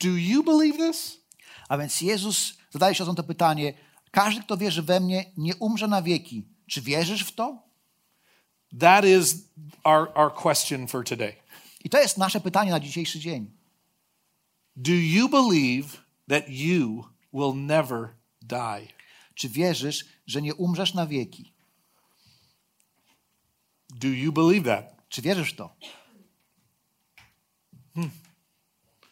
Do 0.00 0.16
you 0.16 0.42
believe 0.42 0.76
this? 0.76 1.20
A 1.68 1.78
więc 1.78 2.00
Jezus 2.00 2.58
zadaje 2.70 2.94
się 2.94 3.14
to 3.14 3.22
pytanie, 3.22 3.74
każdy, 4.10 4.42
kto 4.42 4.56
wierzy 4.56 4.82
we 4.82 5.00
mnie, 5.00 5.24
nie 5.36 5.56
umrze 5.56 5.88
na 5.88 6.02
wieki. 6.02 6.44
Czy 6.66 6.80
wierzysz 6.80 7.24
w 7.24 7.32
to? 7.32 7.62
That 8.78 9.04
is 9.04 9.34
our, 9.84 10.12
our 10.14 10.34
question 10.34 10.88
for 10.88 11.04
today. 11.04 11.36
I 11.84 11.90
to 11.90 11.98
jest 11.98 12.18
nasze 12.18 12.40
pytanie 12.40 12.70
na 12.70 12.80
dzisiejszy 12.80 13.20
dzień. 13.20 13.50
Do 14.76 14.92
you 14.92 15.28
believe 15.28 15.86
that 16.28 16.48
you 16.48 17.04
will 17.32 17.54
never 17.54 18.08
die? 18.42 18.88
Czy 19.34 19.48
wierzysz, 19.48 20.04
że 20.26 20.42
nie 20.42 20.54
umrzesz 20.54 20.94
na 20.94 21.06
wieki? 21.06 21.52
Do 23.90 24.08
you 24.08 24.32
believe 24.32 24.64
that? 24.64 24.99
Czy 25.10 25.22
wierzysz 25.22 25.52
w 25.52 25.56
to? 25.56 25.70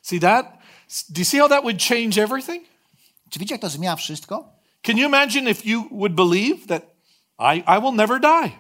See 0.02 0.20
that? 0.20 0.58
Do 1.08 1.18
you 1.18 1.24
see 1.24 1.38
how 1.38 1.48
that 1.48 1.62
would 1.62 1.82
change 1.82 2.22
everything? 2.22 2.64
Czy 3.30 3.38
widzicie, 3.38 3.54
jak 3.54 3.60
to 3.60 3.68
zmienia 3.68 3.96
wszystko? 3.96 4.48
Can 4.82 4.98
you 4.98 5.08
imagine 5.08 5.50
if 5.50 5.68
you 5.68 5.88
would 5.90 6.14
believe 6.14 6.66
that 6.66 6.82
I, 7.38 7.58
I 7.58 7.80
will 7.80 7.92
never 7.92 8.20
die? 8.20 8.52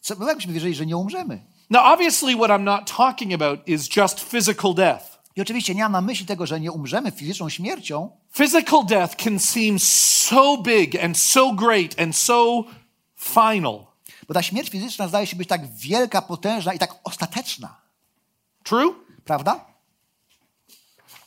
Co, 0.00 0.16
my 0.16 0.26
jakbyśmy 0.26 0.52
wierzyli, 0.52 0.74
że 0.74 0.86
nie 0.86 0.96
umrzemy? 0.96 1.40
Now, 1.70 1.82
obviously, 1.84 2.34
what 2.34 2.50
I'm 2.50 2.64
not 2.64 2.96
talking 2.96 3.34
about 3.34 3.68
is 3.68 3.96
just 3.96 4.20
physical 4.20 4.74
death. 4.74 5.18
I 5.36 5.40
oczywiście 5.40 5.74
nie 5.74 5.82
mam 5.82 5.92
na 5.92 6.00
myśli 6.00 6.26
tego, 6.26 6.46
że 6.46 6.60
nie 6.60 6.72
umrzemy 6.72 7.10
fizyczną 7.10 7.48
śmiercią, 7.48 8.10
Physical 8.32 8.84
death 8.84 9.16
can 9.16 9.38
seem 9.38 9.78
so 9.78 10.56
big 10.56 10.96
and 11.04 11.18
so 11.18 11.52
great 11.52 12.00
and 12.00 12.16
so 12.16 12.64
final. 13.16 13.89
Bo 14.30 14.34
ta 14.34 14.42
śmierć 14.42 14.70
fizyczna 14.70 15.08
zdaje 15.08 15.26
się 15.26 15.36
być 15.36 15.48
tak 15.48 15.74
wielka, 15.74 16.22
potężna 16.22 16.72
i 16.74 16.78
tak 16.78 16.94
ostateczna. 17.04 17.80
True? 18.62 18.94
Prawda? 19.24 19.64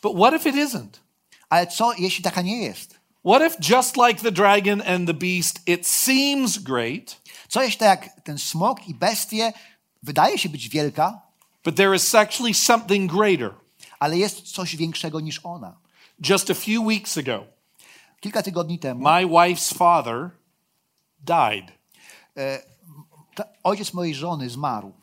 But 0.01 0.15
what 0.15 0.33
if 0.33 0.49
it 0.49 0.55
isn't? 0.55 0.99
Ale 1.49 1.67
co, 1.67 1.93
jeśli 1.93 2.23
taka 2.23 2.41
nie 2.41 2.63
jest? 2.63 2.99
What 3.25 3.41
if, 3.41 3.75
just 3.75 3.97
like 3.97 4.21
the 4.21 4.31
dragon 4.31 4.81
and 4.81 5.07
the 5.07 5.13
beast, 5.13 5.59
it 5.67 5.87
seems 5.87 6.57
great, 6.57 7.21
Co 7.47 7.63
jeśli 7.63 7.79
tak 7.79 8.05
jak 8.05 8.21
ten 8.21 8.37
smok 8.37 8.87
i 8.87 8.93
bestie 8.93 9.53
wydaje 10.03 10.37
się 10.37 10.49
być 10.49 10.69
wielka, 10.69 11.21
but 11.63 11.75
there 11.75 11.95
is 11.95 12.15
actually 12.15 12.53
something 12.53 13.11
greater? 13.11 13.53
ale 13.99 14.17
jest 14.17 14.41
coś 14.41 14.75
większego 14.75 15.19
niż 15.19 15.39
ona? 15.43 15.77
Just 16.29 16.49
a 16.51 16.53
few 16.53 16.85
weeks 16.85 17.17
ago, 17.17 17.45
Kilka 18.19 18.43
tygodni 18.43 18.79
temu 18.79 19.01
my 19.03 19.25
wife's 19.25 19.77
father 19.77 20.29
died, 21.19 21.71
ta, 22.35 22.72
ojciec 23.63 23.93
mojej 23.93 24.15
żony 24.15 24.49
zmarł. 24.49 24.93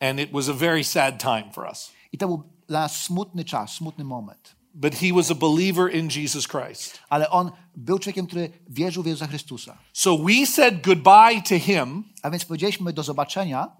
and 0.00 0.20
it 0.20 0.30
was 0.32 0.48
a 0.48 0.52
very 0.54 0.84
sad 0.84 1.22
time 1.22 1.44
for 1.52 1.66
us. 1.66 1.92
I 2.12 2.18
to 2.18 2.26
był 2.28 2.42
dla 2.68 2.80
nas 2.80 3.02
smutny 3.02 3.44
czas, 3.44 3.74
smutny 3.74 4.04
moment. 4.04 4.54
But 4.74 4.94
he 4.94 5.12
was 5.12 5.30
a 5.30 5.34
believer 5.34 5.94
in 5.94 6.08
Jesus 6.16 6.46
Christ. 6.48 6.98
Ale 7.08 7.30
on 7.30 7.50
był 7.76 7.98
człowiekiem, 7.98 8.26
który 8.26 8.50
wierzył 8.68 9.02
w 9.02 9.06
Jezusa 9.06 9.26
Chrystusa. 9.26 9.78
So 9.92 10.18
we 10.18 10.46
said 10.46 10.82
goodbye 10.86 11.42
to 11.48 11.58
him, 11.58 12.04
A 12.22 12.30
więc 12.30 12.44
powiedzieliśmy 12.44 12.92
do 12.92 13.02
zobaczenia, 13.02 13.72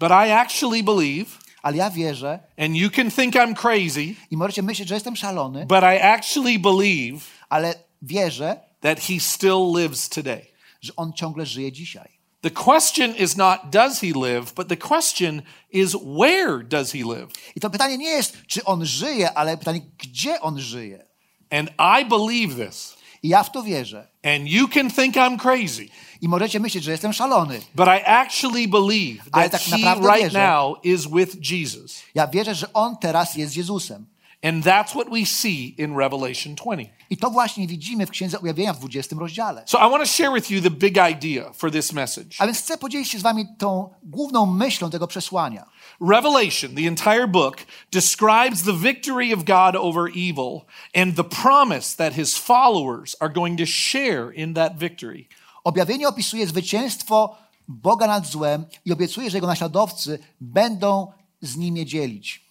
but 0.00 0.10
I 0.10 0.30
actually 0.30 0.82
believe 0.82 1.30
Ale 1.62 1.76
ja 1.76 1.90
wierzę 1.90 2.38
and 2.58 2.76
you 2.76 2.90
can 2.90 3.10
think 3.10 3.34
I'm 3.34 3.54
crazy, 3.54 4.14
i 4.30 4.36
możecie 4.36 4.62
myśleć, 4.62 4.88
że 4.88 4.94
jestem 4.94 5.16
szalony, 5.16 5.66
but 5.66 5.80
I 5.82 6.00
actually 6.02 6.58
believe 6.58 7.20
ale 7.48 7.74
wierzę, 8.02 8.60
that 8.80 9.00
he 9.00 9.20
still 9.20 9.72
lives 9.76 10.08
today. 10.08 10.46
że 10.80 10.92
On 10.96 11.12
ciągle 11.12 11.46
żyje 11.46 11.72
dzisiaj. 11.72 12.13
The 12.44 12.50
question 12.50 13.14
is 13.16 13.36
not 13.36 13.70
does 13.70 14.00
he 14.00 14.12
live, 14.12 14.52
but 14.54 14.68
the 14.68 14.76
question 14.76 15.42
is 15.72 15.94
where 15.94 16.62
does 16.62 16.92
he 16.92 17.02
live? 17.02 17.28
I 17.56 17.60
to 17.60 17.70
pytanie 17.70 17.98
nie 17.98 18.08
jest, 18.08 18.36
czy 18.46 18.64
On 18.64 18.86
żyje, 18.86 19.32
ale 19.38 19.56
pytanie, 19.56 19.80
gdzie 19.98 20.40
On 20.40 20.60
żyje. 20.60 21.04
And 21.50 21.70
I 21.78 22.04
believe 22.04 22.66
this. 22.66 22.96
I 23.22 23.28
ja 23.28 23.42
w 23.42 23.52
to 23.52 23.62
wierzę. 23.62 24.08
And 24.22 24.48
you 24.48 24.68
can 24.68 24.90
think 24.90 25.14
I'm 25.14 25.38
crazy, 25.38 25.88
I 26.20 26.28
możecie 26.28 26.60
myśleć, 26.60 26.84
że 26.84 26.90
jestem 26.90 27.12
szalony. 27.12 27.60
but 27.74 27.88
I 27.88 28.00
actually 28.06 28.68
believe 28.68 29.22
Ale 29.32 29.50
that 29.50 29.52
tak 29.62 29.80
he 29.80 29.94
right 29.94 30.22
wierzę. 30.22 30.38
now 30.38 30.84
is 30.84 31.06
with 31.06 31.50
Jesus. 31.50 32.02
Ja 32.14 32.26
wierzę, 32.26 32.54
że 32.54 32.72
On 32.72 32.96
teraz 32.96 33.36
jest 33.36 33.52
z 33.52 33.56
Jezusem. 33.56 34.06
And 34.44 34.64
that's 34.64 34.94
what 34.94 35.10
we 35.10 35.24
see 35.24 35.74
in 35.78 35.96
Revelation 35.96 36.54
20. 36.54 36.90
I 37.10 37.16
to 37.16 37.30
właśnie 37.30 37.66
widzimy 37.66 38.06
w 38.06 38.10
Księdze 38.10 38.38
Objawienia 38.38 38.72
w 38.72 38.78
20 38.78 39.16
rozdziale. 39.16 39.62
So 39.66 39.78
I 39.78 39.90
want 39.90 40.02
to 40.02 40.06
share 40.06 40.32
with 40.32 40.50
you 40.50 40.60
the 40.60 40.70
big 40.70 40.98
idea 40.98 41.52
for 41.52 41.70
this 41.70 41.92
message. 41.92 42.36
A 42.38 42.46
więc 42.46 42.58
chcę 42.58 42.78
podzielić 42.78 43.08
się 43.08 43.18
z 43.18 43.22
wami 43.22 43.46
tą 43.58 43.90
główną 44.02 44.46
myślą 44.46 44.90
tego 44.90 45.06
przesłania. 45.06 45.66
Revelation, 46.00 46.74
the 46.74 46.88
entire 46.88 47.28
book, 47.28 47.56
describes 47.92 48.62
the 48.62 48.72
victory 48.72 49.34
of 49.34 49.44
God 49.44 49.76
over 49.76 50.08
evil 50.08 50.60
and 50.94 51.16
the 51.16 51.24
promise 51.24 51.96
that 51.96 52.12
his 52.12 52.38
followers 52.38 53.16
are 53.20 53.32
going 53.32 53.58
to 53.58 53.66
share 53.66 54.34
in 54.34 54.54
that 54.54 54.78
victory. 54.78 55.28
Objawienie 55.64 56.08
opisuje 56.08 56.46
zwycięstwo 56.46 57.36
Boga 57.68 58.06
nad 58.06 58.26
złem 58.26 58.64
i 58.84 58.92
obiecuje, 58.92 59.30
że 59.30 59.36
jego 59.36 59.46
naśladowcy 59.46 60.18
będą 60.40 61.12
z 61.40 61.56
nim 61.56 61.76
je 61.76 61.86
dzielić. 61.86 62.43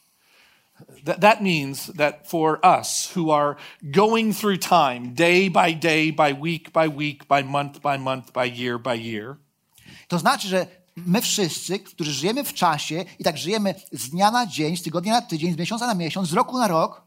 That, 1.05 1.19
that 1.21 1.41
means 1.41 1.91
that 1.97 2.27
for 2.27 2.59
us 2.81 3.11
who 3.15 3.31
are 3.31 3.55
going 3.83 4.33
through 4.33 4.59
time, 4.59 5.13
day 5.13 5.49
by 5.49 5.75
day, 5.75 6.13
by 6.13 6.33
week 6.41 6.71
by 6.71 6.87
week, 6.87 7.27
by 7.27 7.43
month 7.43 7.81
by 7.81 7.97
month, 7.99 8.31
by 8.33 8.45
year 8.45 8.79
by 8.79 8.95
year, 8.95 9.35
To 10.07 10.19
znaczy, 10.19 10.47
że 10.47 10.67
my 10.95 11.21
wszyscy, 11.21 11.79
którzy 11.79 12.11
żyjemy 12.11 12.43
w 12.43 12.53
czasie 12.53 13.05
i 13.19 13.23
tak 13.23 13.37
żyjemy 13.37 13.75
z 13.91 14.09
dnia 14.09 14.31
na 14.31 14.47
dzień, 14.47 14.77
z 14.77 14.83
tygodnia 14.83 15.13
na 15.13 15.21
tydzień, 15.21 15.53
z 15.53 15.57
miesiąca 15.57 15.87
na 15.87 15.93
miesiąc, 15.95 16.29
z 16.29 16.33
roku 16.33 16.57
na 16.57 16.67
rok 16.67 17.03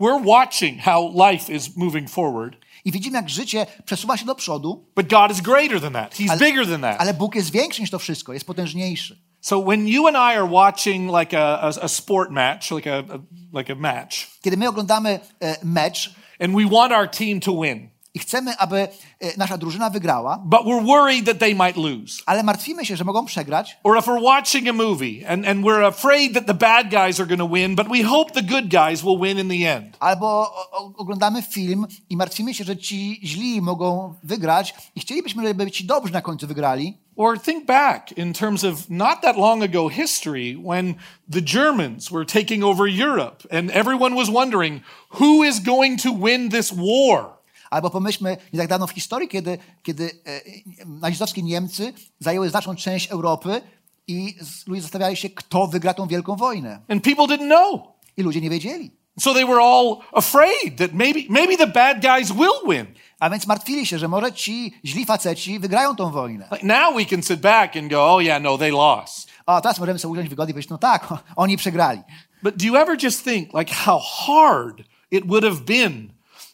we're 0.00 0.24
watching 0.24 0.80
how 0.80 1.30
life 1.30 1.52
is 1.52 1.76
moving 1.76 2.10
forward. 2.10 2.56
i 2.84 2.92
widzimy, 2.92 3.16
jak 3.16 3.28
życie 3.30 3.66
przesuwa 3.84 4.16
się 4.16 4.24
do 4.24 4.34
przodu, 4.34 4.84
But 4.96 5.08
God 5.08 5.30
is 5.30 5.40
greater 5.40 5.80
than 5.80 5.92
that. 5.92 6.14
He's 6.14 6.30
ale, 6.30 6.38
bigger 6.38 6.66
than 6.66 6.80
that. 6.80 7.00
ale 7.00 7.14
Bóg 7.14 7.34
jest 7.34 7.50
większy 7.50 7.80
niż 7.80 7.90
to 7.90 7.98
wszystko, 7.98 8.32
jest 8.32 8.46
potężniejszy. 8.46 9.27
So 9.40 9.58
when 9.64 9.88
you 9.88 10.06
and 10.08 10.16
I 10.16 10.36
are 10.36 10.46
watching 10.50 11.10
like 11.18 11.36
a, 11.36 11.60
a, 11.62 11.68
a 11.84 11.88
sport 11.88 12.30
match, 12.30 12.70
like 12.70 12.90
a, 12.90 12.98
a 12.98 13.18
like 13.52 13.72
a 13.72 13.76
match, 13.76 14.28
Kiedy 14.42 14.56
my 14.56 14.66
oglądamy 14.68 15.20
e, 15.40 15.56
mecz 15.64 16.14
and 16.40 16.54
we 16.54 16.64
want 16.70 16.92
our 16.92 17.10
team 17.10 17.40
to 17.40 17.52
win, 17.60 17.88
i 18.14 18.18
chcemy, 18.18 18.58
aby 18.58 18.88
e, 19.20 19.36
nasza 19.36 19.58
drużyna 19.58 19.90
wygrała, 19.90 20.38
but 20.44 20.60
we're 20.60 20.84
worried 20.86 21.26
that 21.26 21.38
they 21.38 21.54
might 21.54 21.76
lose. 21.76 22.22
ale 22.26 22.42
martwimy 22.42 22.86
się, 22.86 22.96
że 22.96 23.04
mogą 23.04 23.24
przegrać, 23.24 23.78
Or 23.84 23.98
if 23.98 24.06
we're 24.10 24.22
watching 24.22 24.68
a 24.68 24.72
movie 24.72 25.28
and, 25.28 25.46
and 25.46 25.64
we're 25.64 25.86
afraid 25.86 26.34
that 26.34 26.46
the 26.46 26.54
bad 26.54 26.90
guys 26.90 27.20
are 27.20 27.26
going 27.26 27.40
to 27.40 27.48
win, 27.54 27.74
but 27.76 27.88
we 27.88 28.02
hope 28.02 28.32
the 28.32 28.42
good 28.42 28.64
guys 28.70 29.02
will 29.02 29.18
win 29.20 29.38
in 29.38 29.48
the 29.48 29.76
end. 29.76 29.96
albo 30.00 30.26
o, 30.72 30.92
oglądamy 30.96 31.42
film 31.42 31.86
i 32.10 32.16
martwimy 32.16 32.54
się, 32.54 32.64
że 32.64 32.76
ci 32.76 33.20
źli 33.24 33.62
mogą 33.62 34.14
wygrać 34.22 34.74
i 34.96 35.00
chcielibyśmy, 35.00 35.46
żeby 35.48 35.70
ci 35.70 35.84
dobrzy 35.84 36.12
na 36.12 36.22
końcu 36.22 36.46
wygrali. 36.46 36.96
Or 37.18 37.36
think 37.36 37.66
back 37.66 38.12
in 38.12 38.32
terms 38.32 38.62
of 38.64 38.88
not 38.88 39.22
that 39.22 39.36
long 39.36 39.62
ago 39.62 39.88
history 39.88 40.54
when 40.54 40.94
the 41.28 41.40
Germans 41.40 42.12
were 42.12 42.24
taking 42.24 42.62
over 42.62 42.86
Europe 42.86 43.42
and 43.50 43.72
everyone 43.72 44.14
was 44.14 44.30
wondering 44.30 44.82
who 45.18 45.42
is 45.42 45.58
going 45.58 45.96
to 46.02 46.12
win 46.12 46.48
this 46.48 46.72
war. 46.72 47.38
Albo 47.70 47.90
pomyślmy 47.90 48.36
nie 48.52 48.58
tak 48.58 48.68
dawno 48.68 48.86
w 48.86 48.90
historii, 48.90 49.28
kiedy, 49.28 49.58
kiedy 49.82 50.10
e, 50.26 50.40
nazistowskie 50.86 51.42
Niemcy 51.42 51.92
zajęły 52.20 52.50
znaczną 52.50 52.76
część 52.76 53.10
Europy 53.10 53.60
i 54.06 54.34
ludzie 54.66 54.82
zastanawiali 54.82 55.16
się, 55.16 55.30
kto 55.30 55.66
wygra 55.66 55.94
tą 55.94 56.06
wielką 56.06 56.36
wojnę. 56.36 56.80
And 56.88 57.04
people 57.04 57.26
didn't 57.26 57.46
know. 57.46 57.82
I 58.16 58.22
ludzie 58.22 58.40
nie 58.40 58.50
wiedzieli. 58.50 58.90
So 59.20 59.34
they 59.34 59.44
were 59.44 59.60
all 59.60 60.00
afraid 60.12 60.78
that 60.78 60.92
maybe 60.92 61.26
maybe 61.28 61.56
the 61.56 61.66
bad 61.66 62.02
guys 62.02 62.32
will 62.32 62.60
win. 62.68 62.86
A 63.20 63.30
więc 63.30 63.46
martwili 63.46 63.86
się, 63.86 63.98
że 63.98 64.08
może 64.08 64.32
ci 64.32 64.74
źli 64.84 65.06
faceci 65.06 65.58
wygrają 65.58 65.96
tą 65.96 66.10
wojnę. 66.10 66.48
Like 66.52 66.66
now 66.66 66.96
we 66.96 67.04
can 67.04 67.22
sit 67.22 67.40
back 67.40 67.76
and 67.76 67.90
go, 67.90 68.14
"Oh 68.14 68.22
yeah, 68.22 68.42
no, 68.42 68.58
they 68.58 68.70
lost." 68.70 69.28
A 69.46 69.60
teraz 69.60 69.78
możemy 69.78 69.98
sobie 69.98 70.12
usiąść 70.12 70.28
wygodnie 70.28 70.50
i 70.50 70.54
powiedzieć, 70.54 70.70
no 70.70 70.78
tak, 70.78 71.08
oni 71.36 71.56
przegrali. 71.56 72.00
But 72.42 72.56
do 72.56 72.66
you 72.66 72.76
ever 72.76 72.96
just 73.02 73.24
think 73.24 73.54
like 73.54 73.74
how 73.74 73.98
hard 73.98 74.84
it 75.10 75.26
would 75.26 75.44
have 75.44 75.60
been 75.60 76.12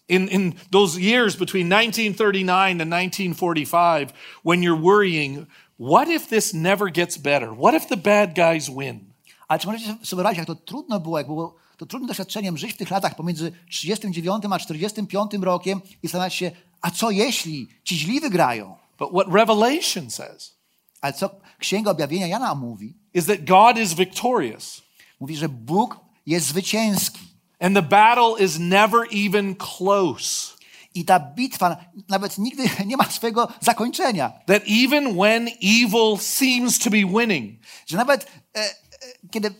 in, 0.08 0.28
in 0.28 0.54
those 0.70 1.00
years 1.00 1.36
between 1.36 1.68
1939 1.68 2.80
and 2.80 2.90
1945 2.90 4.12
when 4.42 4.62
you're 4.62 4.80
worrying, 4.80 5.46
what 5.78 6.08
if 6.08 6.28
this 6.28 6.54
never 6.54 6.92
gets 6.92 7.18
better? 7.18 7.52
What 7.54 7.74
if 7.74 7.88
the 7.88 7.96
bad 7.96 8.34
guys 8.34 8.68
win? 8.68 9.12
Ale 9.48 9.58
czy 9.58 9.66
możecie 9.66 9.84
sobie 9.86 10.22
wyobrazić, 10.22 10.38
jak 10.38 10.46
to 10.46 10.54
trudno 10.54 11.00
było, 11.00 11.18
jak 11.18 11.26
było 11.26 11.54
to 11.76 11.86
trudnym 11.86 12.08
doświadczeniem 12.08 12.58
żyć 12.58 12.72
w 12.72 12.76
tych 12.76 12.90
latach 12.90 13.14
pomiędzy 13.16 13.52
39 13.70 14.44
a 14.50 14.58
45 14.58 15.30
rokiem 15.42 15.80
i 16.02 16.06
zastanawiać 16.06 16.34
się, 16.34 16.50
a 16.80 16.90
co 16.90 17.10
jeśli 17.10 17.68
ci 17.84 17.96
źli 17.98 18.20
wygrają? 18.20 18.76
But 18.98 19.10
what 19.10 19.26
Revelation 19.34 20.10
says 20.10 20.54
Ale 21.00 21.12
co 21.12 21.30
Księga 21.58 21.90
Objawienia 21.90 22.26
Jana 22.26 22.54
mówi? 22.54 22.94
is 23.14 23.26
that 23.26 23.44
God 23.44 23.78
is 23.78 23.92
victorious 23.94 24.82
Mówi, 25.20 25.36
że 25.36 25.48
Bóg 25.48 26.00
jest 26.26 26.46
zwycięski. 26.46 27.20
and 27.60 27.76
the 27.76 27.82
battle 27.82 28.44
is 28.44 28.58
never 28.58 29.00
even 29.26 29.54
close. 29.54 30.54
I 30.94 31.04
ta 31.04 31.20
bitwa 31.20 31.76
nawet 32.08 32.38
nigdy 32.38 32.62
nie 32.86 32.96
ma 32.96 33.04
swojego 33.10 33.48
zakończenia. 33.60 34.32
That 34.46 34.62
even 34.84 35.16
when 35.16 35.48
evil 35.62 36.18
seems 36.20 36.78
to 36.78 36.90
be 36.90 36.96
winning, 37.20 37.60
Że 37.86 37.96
nawet 37.96 38.26
e, 38.56 38.60
e, 38.60 38.74
kiedy 39.30 39.54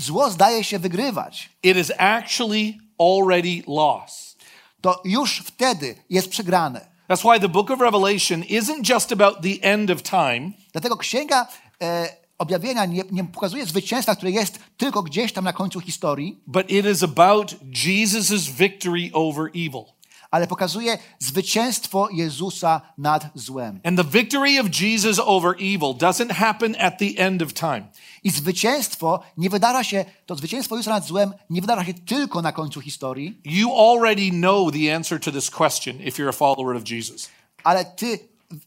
zło 0.00 0.30
zdaje 0.30 0.64
się 0.64 0.78
wygrywać, 0.78 1.50
it 1.62 1.76
is 1.76 1.92
actually 1.98 2.74
already 2.98 3.62
lost. 3.66 4.38
to 4.80 5.02
już 5.04 5.38
wtedy 5.38 5.94
jest 6.10 6.28
przegrane. 6.28 6.90
That's 7.08 7.22
why 7.22 7.40
the 7.40 7.48
book 7.48 7.70
of 7.70 7.80
Revelation 7.80 8.42
isn't 8.42 8.88
just 8.94 9.12
about 9.12 9.42
the 9.42 9.68
end 9.68 9.90
of 9.90 10.02
time, 10.02 10.50
Dlatego 10.72 10.96
Księga 10.96 11.46
e, 11.82 12.20
Objawienia 12.38 12.86
nie, 12.86 13.02
nie 13.10 13.24
pokazuje 13.24 13.66
zwycięstwa, 13.66 14.16
które 14.16 14.30
jest 14.30 14.58
tylko 14.76 15.02
gdzieś 15.02 15.32
tam 15.32 15.44
na 15.44 15.52
końcu 15.52 15.80
historii, 15.80 16.40
but 16.46 16.70
it 16.70 16.86
is 16.86 17.02
about 17.02 17.54
Jesus' 17.84 18.48
victory 18.48 19.10
over 19.12 19.50
evil. 19.54 19.84
Ale 20.30 20.46
pokazuje 20.46 20.98
zwycięstwo 21.18 22.08
Jezusa 22.12 22.80
nad 22.98 23.26
złem. 23.34 23.80
And 23.84 23.96
the 23.98 24.04
victory 24.04 24.60
of 24.60 24.80
Jesus 24.80 25.18
over 25.24 25.54
evil 25.54 25.94
doesn't 25.94 26.30
happen 26.32 26.76
at 26.80 26.98
the 26.98 27.06
end 27.16 27.42
of 27.42 27.52
time. 27.52 27.82
I 28.24 28.30
zwycięstwo 28.30 29.20
nie 29.36 29.50
wydarza 29.50 29.84
się, 29.84 30.04
to 30.26 30.34
zwycięstwo 30.36 30.76
Jezusa 30.76 30.90
nad 30.90 31.06
złem 31.06 31.32
nie 31.50 31.60
wydarza 31.60 31.84
się 31.84 31.94
tylko 31.94 32.42
na 32.42 32.52
końcu 32.52 32.80
historii, 32.80 33.40
You 33.44 33.72
already 33.90 34.30
know 34.30 34.72
the 34.72 34.96
answer 34.96 35.20
to 35.20 35.32
this 35.32 35.50
question 35.50 36.00
if 36.00 36.22
you're 36.22 36.28
a 36.28 36.32
follower 36.32 36.76
of 36.76 36.90
Jesus. 36.90 37.28
ale 37.64 37.84
ty 37.84 38.18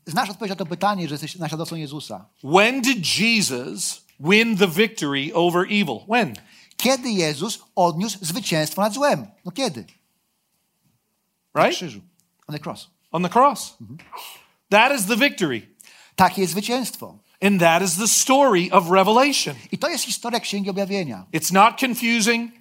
znasz 0.05 0.29
odpowiedź 0.29 0.49
na 0.49 0.55
to 0.55 0.65
pytanie, 0.65 1.07
że 1.07 1.13
jesteś 1.13 1.35
naśladowcą 1.35 1.75
Jezusa. 1.75 2.25
When 2.43 2.81
did 2.81 3.19
Jesus 3.19 4.01
win 4.19 4.57
the 4.57 4.67
victory 4.67 5.31
over 5.33 5.65
evil? 5.65 5.99
When? 6.09 6.33
Kiedy 6.77 7.09
Jezus 7.09 7.59
odniósł 7.75 8.17
zwycięstwo 8.21 8.81
nad 8.81 8.93
złem? 8.93 9.27
No 9.45 9.51
kiedy? 9.51 9.85
Right? 11.53 11.83
On 12.47 12.53
the 12.53 12.59
cross. 12.59 12.89
On 13.11 13.21
the 13.21 13.29
cross. 13.29 13.77
That 14.69 14.91
is 14.91 15.05
the 15.05 15.15
victory. 15.15 15.67
Takie 16.15 16.41
jest 16.41 16.53
zwycięstwo. 16.53 17.19
And 17.41 17.59
that 17.59 17.81
is 17.81 17.97
the 17.97 18.07
story 18.07 18.71
of 18.71 18.89
Revelation. 18.89 19.55
I 19.71 19.77
to 19.77 19.89
jest 19.89 20.05
historia 20.05 20.39
Księgi 20.39 20.69
Objawienia. 20.69 21.25
It's 21.33 21.51
not 21.51 21.79
confusing, 21.79 22.51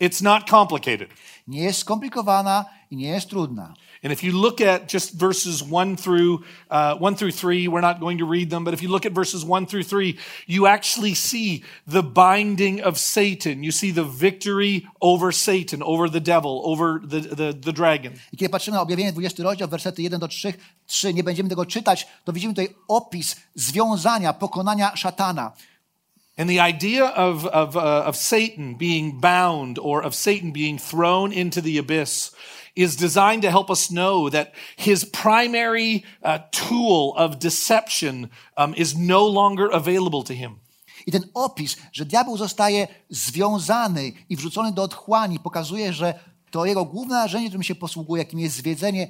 it's 0.00 0.22
not 0.22 0.50
complicated. 0.50 1.08
Nie 1.46 1.62
jest 1.62 1.78
skomplikowana 1.78 2.64
i 2.90 2.96
nie 2.96 3.08
jest 3.08 3.30
trudna. 3.30 3.74
And 4.04 4.12
if 4.12 4.22
you 4.22 4.32
look 4.32 4.60
at 4.60 4.86
just 4.86 5.18
verses 5.18 5.62
one 5.62 5.96
through 5.96 6.44
uh, 6.70 6.94
one 7.00 7.16
through 7.16 7.32
three, 7.32 7.68
we're 7.68 7.80
not 7.80 8.00
going 8.00 8.18
to 8.18 8.26
read 8.26 8.50
them, 8.50 8.62
but 8.62 8.74
if 8.74 8.82
you 8.82 8.90
look 8.90 9.06
at 9.06 9.14
verses 9.14 9.44
one 9.44 9.64
through 9.66 9.82
three, 9.82 10.18
you 10.46 10.66
actually 10.66 11.14
see 11.14 11.62
the 11.86 12.02
binding 12.02 12.82
of 12.82 12.98
Satan. 12.98 13.64
You 13.64 13.72
see 13.72 13.92
the 13.92 14.04
victory 14.04 14.86
over 15.00 15.32
Satan, 15.32 15.82
over 15.82 16.10
the 16.10 16.20
devil, 16.20 16.60
over 16.64 17.00
the, 17.02 17.20
the, 17.20 17.52
the 17.54 17.72
dragon. 17.72 18.12
I 18.32 18.36
kiedy 18.36 18.48
patrzymy 18.48 18.74
na 18.74 18.82
objawienie 18.82 19.12
20 19.12 19.42
rozdział, 19.42 19.68
wersety 19.68 20.02
1 20.02 20.20
do 20.20 20.28
3, 20.28 20.52
3, 20.86 21.14
nie 21.14 21.24
będziemy 21.24 21.48
tego 21.48 21.66
czytać, 21.66 22.06
to 22.24 22.32
widzimy 22.32 22.54
tutaj 22.54 22.74
opis 22.88 23.36
związania, 23.54 24.32
pokonania 24.32 24.96
szatana. 24.96 25.52
And 26.36 26.50
the 26.50 26.60
idea 26.60 27.04
of, 27.04 27.46
of, 27.46 27.76
uh, 27.76 28.04
of 28.06 28.16
Satan 28.16 28.74
being 28.74 29.20
bound 29.20 29.78
or 29.78 30.02
of 30.02 30.14
Satan 30.14 30.52
being 30.52 30.78
thrown 30.78 31.32
into 31.32 31.60
the 31.60 31.78
abyss 31.78 32.34
is 32.74 32.96
designed 32.96 33.42
to 33.42 33.50
help 33.50 33.70
us 33.70 33.88
know 33.88 34.28
that 34.30 34.52
his 34.76 35.04
primary 35.04 36.04
uh, 36.22 36.38
tool 36.50 37.14
of 37.16 37.38
deception 37.38 38.30
um, 38.56 38.74
is 38.76 38.96
no 38.96 39.26
longer 39.26 39.68
available 39.68 40.24
to 40.24 40.34
him. 40.34 40.60
I 41.06 41.12
ten 41.12 41.24
opis, 41.34 41.76
że 41.92 42.04
diabeł 42.04 42.36
zostaje 42.36 42.88
związany 43.10 44.12
i 44.28 44.36
wrzucony 44.36 44.72
do 44.72 44.82
otchłani, 44.82 45.40
pokazuje, 45.40 45.92
że 45.92 46.14
to 46.50 46.66
jego 46.66 46.84
główne 46.84 47.14
narzędzie, 47.14 47.48
którym 47.48 47.62
się 47.62 47.74
posługuje, 47.74 48.22
jakim 48.22 48.40
jest 48.40 48.56
zwiedzenie, 48.56 49.08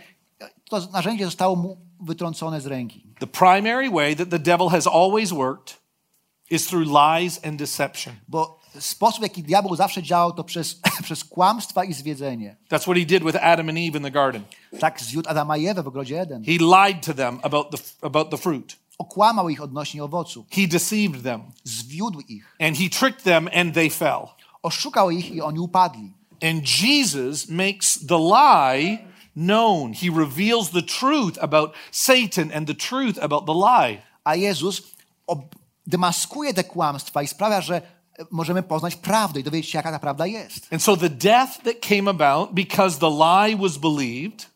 to 0.68 0.88
narzędzie 0.92 1.24
zostało 1.24 1.56
mu 1.56 1.76
wytrącone 2.00 2.60
z 2.60 2.66
ręki. 2.66 3.06
The 3.18 3.26
primary 3.26 3.90
way 3.90 4.16
that 4.16 4.30
the 4.30 4.38
devil 4.38 4.68
has 4.68 4.86
always 4.86 5.30
worked 5.30 5.83
is 6.54 6.66
through 6.66 6.86
lies 6.86 7.40
and 7.44 7.56
deception. 7.58 8.14
Bo 8.28 8.60
sposób, 8.80 9.20
w 9.20 9.22
jaki 9.22 9.42
diabeł 9.42 9.76
zawsze 9.76 10.02
działał, 10.02 10.32
to 10.32 10.44
przez, 10.44 10.80
przez 11.02 11.24
kłamstwa 11.24 11.84
i 11.84 11.92
zwiedzenie. 11.92 12.56
That's 12.70 12.82
what 12.82 12.96
he 12.96 13.04
did 13.06 13.24
with 13.24 13.36
Adam 13.42 13.68
and 13.68 13.78
Eve 13.78 13.98
in 13.98 14.02
the 14.04 14.10
garden. 14.10 14.42
Tak 14.80 15.00
zwiódł 15.02 15.28
Adama 15.30 15.56
i 15.56 15.66
Ewę 15.66 15.82
w 15.82 15.88
ogrodzie 15.88 16.20
Eden. 16.20 16.44
He 16.44 16.52
lied 16.52 17.06
to 17.06 17.14
them 17.14 17.38
about 17.42 17.70
the, 17.70 18.06
about 18.06 18.30
the 18.30 18.38
fruit. 18.38 18.76
Okłamał 18.98 19.48
ich 19.48 19.62
odnośnie 19.62 20.04
owocu. 20.04 20.46
He 20.50 20.66
deceived 20.68 21.22
them 21.22 21.42
Zwiódł 21.64 22.20
ich. 22.28 22.56
and 22.60 22.78
he 22.78 22.88
tricked 22.88 23.22
them 23.24 23.48
and 23.54 23.74
they 23.74 23.90
fell. 23.90 24.28
Oszukał 24.62 25.10
ich 25.10 25.30
i 25.30 25.40
oni 25.40 25.58
upadli. 25.58 26.12
And 26.42 26.82
Jesus 26.82 27.48
makes 27.48 28.06
the 28.06 28.18
lie 28.18 28.98
known. 29.36 29.92
He 29.94 30.10
reveals 30.16 30.70
the 30.70 30.82
truth 30.82 31.38
about 31.42 31.70
Satan 31.90 32.52
and 32.54 32.66
the 32.66 32.74
truth 32.74 33.18
about 33.22 33.46
the 33.46 33.52
lie. 33.54 34.02
A 34.24 34.36
Jezus 34.36 34.82
ob- 35.26 35.54
demaskuje 35.86 36.54
te 36.54 36.64
kłamstwa 36.64 37.22
i 37.22 37.28
sprawia, 37.28 37.60
że 37.60 37.76
e, 37.76 37.82
możemy 38.30 38.62
poznać 38.62 38.96
prawdę 38.96 39.40
i 39.40 39.44
dowiedzieć 39.44 39.70
się, 39.70 39.78
jaka 39.78 39.92
ta 39.92 39.98
prawda 39.98 40.26
jest. 40.26 40.72
And 40.72 40.82
so 40.82 40.96
the 40.96 41.10
death 41.10 41.62
that 41.64 41.74
came 41.88 42.10
about 42.10 42.52
because 42.52 42.98
the 42.98 43.10
lie 43.10 43.56
was 43.56 43.78
believed 43.78 44.54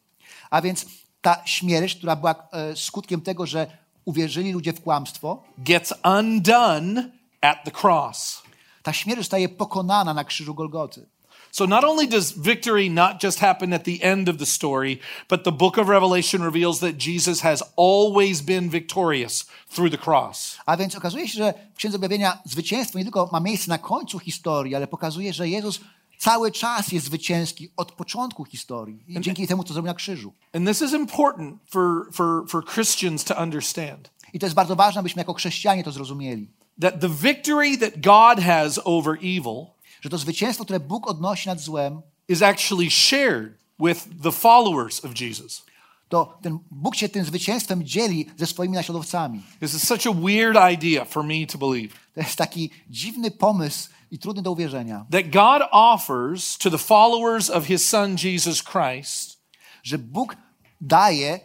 A 0.51 0.63
więc 0.63 0.87
ta 1.21 1.43
śmierć, 1.45 1.95
która 1.95 2.17
była 2.17 2.49
e, 2.53 2.77
skutkiem 2.77 3.21
tego, 3.21 3.47
że 3.47 3.67
uwierzyli 4.05 4.53
ludzie 4.53 4.73
w 4.73 4.81
kłamstwo, 4.81 5.43
gets 5.59 5.95
undone 6.19 7.11
at 7.41 7.59
the 7.65 7.71
cross. 7.83 8.43
ta 8.83 8.93
śmierć 8.93 9.21
zostaje 9.21 9.49
pokonana 9.49 10.15
na 10.15 10.25
krzyżu 10.25 10.55
Golgoty. 10.55 11.07
So 11.51 11.67
not 11.67 11.85
only 11.85 12.09
does 12.09 12.33
victory 12.33 12.91
not 12.91 13.23
just 13.23 13.39
happen 13.41 13.73
at 13.73 13.85
the 13.85 13.99
end 14.03 14.29
of 14.29 14.37
the 14.39 14.47
story, 14.47 14.99
but 15.29 15.45
the 15.45 15.53
book 15.53 15.79
of 15.79 15.89
Revelation 15.89 16.43
reveals 16.43 16.81
that 16.81 16.97
Jesus 16.99 17.41
has 17.41 17.63
always 17.77 18.43
been 18.43 18.71
victorious 18.71 19.47
through 19.75 19.91
the 19.91 19.99
cross. 19.99 20.59
A 20.67 20.77
więc 20.77 20.97
okazuje 20.97 21.29
się, 21.29 21.39
że 21.39 21.55
w 21.75 21.77
Księdze 21.77 21.97
Objawienia 21.97 22.39
zwycięstwo 22.45 22.99
nie 22.99 23.05
tylko 23.05 23.29
ma 23.33 23.41
miejsce 23.41 23.71
na 23.71 23.79
końcu 23.79 24.19
historii, 24.19 24.75
ale 24.75 24.87
pokazuje, 24.87 25.33
że 25.33 25.49
Jezus 25.49 25.81
cały 26.19 26.53
czas 26.53 26.93
jest 26.93 27.07
zwycięski 27.07 27.71
od 27.77 27.93
początku 27.93 28.45
historii. 28.45 29.05
I 29.09 29.21
dzięki 29.21 29.47
temu, 29.47 29.65
co 29.65 29.73
zrobił 29.73 29.87
na 29.87 29.95
krzyżu. 29.95 30.33
And 30.53 30.69
this 30.69 30.83
is 30.83 30.93
important 30.93 31.57
for, 31.71 32.13
for, 32.13 32.45
for 32.49 32.65
Christians 32.65 33.25
to 33.25 33.43
understand. 33.43 34.11
I 34.33 34.39
to 34.39 34.47
jest 34.47 34.57
bardzo 34.57 34.77
ważne, 34.77 35.01
abyśmy 35.01 35.21
jako 35.21 35.35
chrześcijanie 35.35 35.85
to 35.85 35.93
zrozumieli. 35.93 36.51
That 36.81 37.01
the 37.01 37.09
victory 37.09 37.79
that 37.79 38.01
God 38.01 38.45
has 38.45 38.81
over 38.85 39.19
evil 39.23 39.67
Że 40.01 40.11
to 40.11 40.19
zwycięstwo, 40.19 40.65
które 40.65 40.81
Bóg 40.81 41.07
odnosi 41.07 41.49
nad 41.49 41.61
złem, 41.61 42.03
is 42.29 42.43
actually 42.43 42.91
shared 42.91 43.55
with 43.79 44.09
the 44.23 44.33
followers 44.33 45.05
of 45.05 45.21
Jesus. 45.21 45.63
to 46.09 46.39
ten 46.43 46.59
Bóg 46.71 46.97
się 46.97 47.09
tym 47.09 47.25
zwycięstwem 47.25 47.85
dzieli 47.85 48.27
ze 48.37 48.47
swoimi 48.47 48.75
naśladowcami. 48.75 49.43
This 49.61 49.75
is 49.75 49.89
such 49.89 50.07
a 50.07 50.13
weird 50.13 50.57
idea 50.73 51.05
for 51.05 51.25
me 51.25 51.47
to 51.47 51.59
believe. 51.59 51.95
To 52.15 52.21
jest 52.21 52.37
taki 52.37 52.71
dziwny 52.91 53.31
pomysł 53.31 53.89
i 54.11 54.19
trudny 54.19 54.43
do 54.43 54.53
uwierzenia, 54.53 55.07
That 55.11 55.31
God 55.31 55.69
offers 55.71 56.59
to 56.59 56.71
the 56.71 56.79
followers 56.79 57.51
of 57.51 57.67
his 57.67 57.89
son 57.89 58.17
Jesus 58.25 58.63
Christ 58.63 59.39
że 59.83 59.99
Bóg 59.99 60.37
daje 60.81 61.41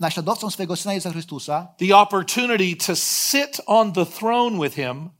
naśladowcom 0.00 0.50
swojego 0.50 0.76
Syna 0.76 0.94
Jezusa 0.94 1.10
Chrystusa, 1.10 1.68
the 1.78 1.96
opportunity 1.96 2.76
to 2.76 2.96
sit 2.96 3.60
on 3.66 3.92
the 3.92 4.06
throne 4.06 4.58
with 4.58 4.74
him 4.74 5.10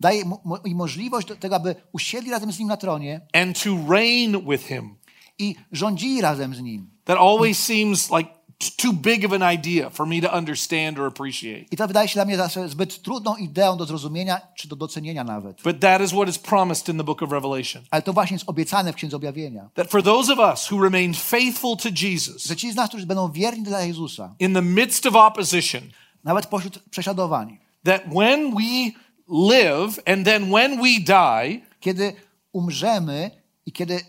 daje 0.00 0.24
mu, 0.24 0.40
im 0.64 0.76
możliwość 0.76 1.28
do 1.28 1.36
tego, 1.36 1.56
aby 1.56 1.74
usiedli 1.92 2.30
razem 2.30 2.52
z 2.52 2.58
Nim 2.58 2.68
na 2.68 2.76
tronie 2.76 3.20
and 3.32 3.62
to 3.62 3.70
reign 3.88 4.50
with 4.50 4.66
him. 4.66 4.96
i 5.38 5.56
rządzili 5.72 6.20
razem 6.20 6.54
z 6.54 6.60
Nim. 6.60 6.90
That 7.04 7.18
always 7.18 7.58
seems 7.58 8.10
like 8.10 8.30
too 8.76 8.92
big 8.92 9.24
of 9.24 9.32
an 9.32 9.54
idea 9.54 9.90
for 9.90 10.06
me 10.06 10.20
to 10.20 10.36
understand 10.38 10.98
or 10.98 11.06
appreciate. 11.06 11.64
I 11.70 11.76
to 11.76 11.86
wydaje 11.88 12.08
się 12.08 12.14
dla 12.14 12.24
mnie 12.24 12.36
zawsze 12.36 12.68
zbyt 12.68 13.02
trudną 13.02 13.36
ideą 13.36 13.76
do 13.76 13.86
zrozumienia 13.86 14.40
czy 14.54 14.68
do 14.68 14.76
docenienia 14.76 15.24
nawet. 15.24 15.62
But 15.62 15.80
that 15.80 16.02
is 16.02 16.10
what 16.10 16.28
is 16.28 16.38
promised 16.38 16.88
in 16.88 16.96
the 16.96 17.04
book 17.04 17.22
of 17.22 17.32
Revelation. 17.32 17.82
Ale 17.90 18.02
to 18.02 18.12
właśnie 18.12 18.34
jest 18.34 18.48
obiecane 18.48 18.92
w 18.92 18.96
Księdze 18.96 19.16
Objawienia. 19.16 19.70
That 19.74 19.90
for 19.90 20.02
those 20.02 20.32
of 20.32 20.38
us 20.38 20.72
who 20.72 20.82
remain 20.82 21.14
faithful 21.14 21.76
to 21.76 21.88
Jesus 22.02 22.44
Że 22.44 22.56
ci 22.56 22.72
z 22.72 22.74
nas, 22.74 22.88
którzy 22.88 23.06
będą 23.06 23.32
wierni 23.32 23.62
dla 23.62 23.82
Jezusa, 23.82 24.34
in 24.38 24.54
the 24.54 24.62
midst 24.62 25.06
of 25.06 25.14
opposition, 25.14 25.82
nawet 26.24 26.46
pośród 26.46 26.78
prześladowań, 26.78 27.58
that 27.84 28.02
when 28.14 28.54
we 28.54 28.92
live 29.30 30.02
and 30.06 30.24
then 30.24 30.50
when 30.50 30.82
we 30.82 31.00
die, 31.00 31.60
kiedy 31.80 32.12
umrzemy 32.52 33.30
i 33.66 33.72
kiedy, 33.72 33.94
e, 33.94 34.00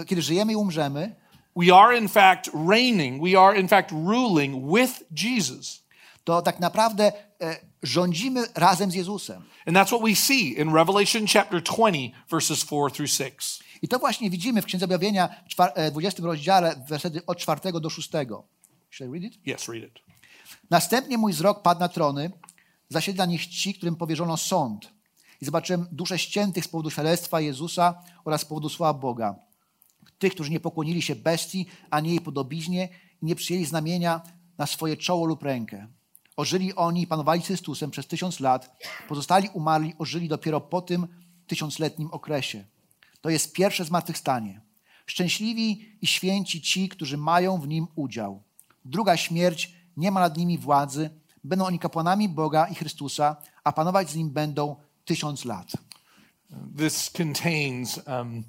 e, 0.00 0.04
kiedy 0.04 0.22
żyjemy 0.22 0.52
i 0.52 0.56
umrzemy, 0.56 1.14
we 1.56 1.74
are 1.74 1.98
in 1.98 2.08
fact 2.08 2.50
reigning, 2.68 3.22
we 3.22 3.40
are 3.40 3.60
in 3.60 3.68
fact 3.68 3.90
ruling 3.92 4.72
with 4.72 5.02
Jesus. 5.12 5.80
to 6.24 6.42
tak 6.42 6.60
naprawdę 6.60 7.12
e, 7.40 7.56
rządzimy 7.82 8.46
razem 8.54 8.90
z 8.90 8.94
Jezusem. 8.94 9.42
And 9.66 9.76
that's 9.76 9.88
what 9.88 10.02
we 10.02 10.14
see 10.14 10.58
in 10.58 10.74
Revelation 10.74 11.26
chapter 11.26 11.62
20, 11.62 11.98
verses 12.30 12.64
4 12.64 12.90
through 12.90 13.10
6. 13.10 13.60
I 13.82 13.88
to 13.88 13.98
właśnie 13.98 14.30
widzimy 14.30 14.62
w 14.62 14.64
Księdze 14.64 14.84
Objawienia, 14.84 15.28
w 15.48 15.54
czwar- 15.54 15.72
e, 15.74 15.90
20 15.90 16.22
rozdziale, 16.22 16.84
wersety 16.88 17.26
od 17.26 17.38
4 17.38 17.80
do 17.80 17.90
6. 17.90 18.10
Should 18.90 19.10
I 19.10 19.12
read 19.12 19.24
it? 19.24 19.46
Yes, 19.46 19.68
read 19.68 19.84
it. 19.84 19.98
Następnie 20.70 21.18
mój 21.18 21.32
wzrok 21.32 21.62
padł 21.62 21.80
na 21.80 21.88
trony, 21.88 22.30
zasiedli 22.90 23.18
na 23.18 23.26
nich 23.26 23.46
ci, 23.46 23.74
którym 23.74 23.96
powierzono 23.96 24.36
sąd. 24.36 24.92
I 25.40 25.44
zobaczyłem 25.44 25.86
dusze 25.92 26.18
ściętych 26.18 26.64
z 26.64 26.68
powodu 26.68 26.90
świadectwa 26.90 27.40
Jezusa 27.40 28.02
oraz 28.24 28.40
z 28.40 28.44
powodu 28.44 28.68
słowa 28.68 28.94
Boga. 28.94 29.34
Tych, 30.18 30.34
którzy 30.34 30.50
nie 30.50 30.60
pokłonili 30.60 31.02
się 31.02 31.14
bestii, 31.14 31.66
ani 31.90 32.08
jej 32.08 32.20
podobiznie 32.20 32.88
i 33.22 33.26
nie 33.26 33.34
przyjęli 33.34 33.64
znamienia 33.64 34.20
na 34.58 34.66
swoje 34.66 34.96
czoło 34.96 35.26
lub 35.26 35.42
rękę. 35.42 35.86
Ożyli 36.36 36.74
oni 36.74 37.02
i 37.02 37.06
panowali 37.06 37.42
z 37.42 37.46
Chrystusem 37.46 37.90
przez 37.90 38.06
tysiąc 38.06 38.40
lat. 38.40 38.76
Pozostali 39.08 39.48
umarli 39.48 39.94
ożyli 39.98 40.28
dopiero 40.28 40.60
po 40.60 40.82
tym 40.82 41.08
tysiącletnim 41.46 42.10
okresie. 42.10 42.64
To 43.20 43.30
jest 43.30 43.52
pierwsze 43.52 43.84
zmartwychwstanie. 43.84 44.60
Szczęśliwi 45.06 45.98
i 46.02 46.06
święci 46.06 46.62
ci, 46.62 46.88
którzy 46.88 47.16
mają 47.16 47.60
w 47.60 47.68
nim 47.68 47.86
udział. 47.94 48.42
Druga 48.84 49.16
śmierć 49.16 49.74
nie 49.96 50.10
ma 50.10 50.20
nad 50.20 50.36
nimi 50.36 50.58
władzy. 50.58 51.10
Będą 51.44 51.64
oni 51.66 51.78
kapłanami 51.78 52.28
Boga 52.28 52.66
i 52.66 52.74
Chrystusa, 52.74 53.36
a 53.64 53.72
panować 53.72 54.10
z 54.10 54.14
nim 54.14 54.30
będą 54.30 54.76
tysiąc 55.04 55.44
lat. 55.44 55.72
This 56.78 57.10
contains 57.10 58.00
um, 58.06 58.44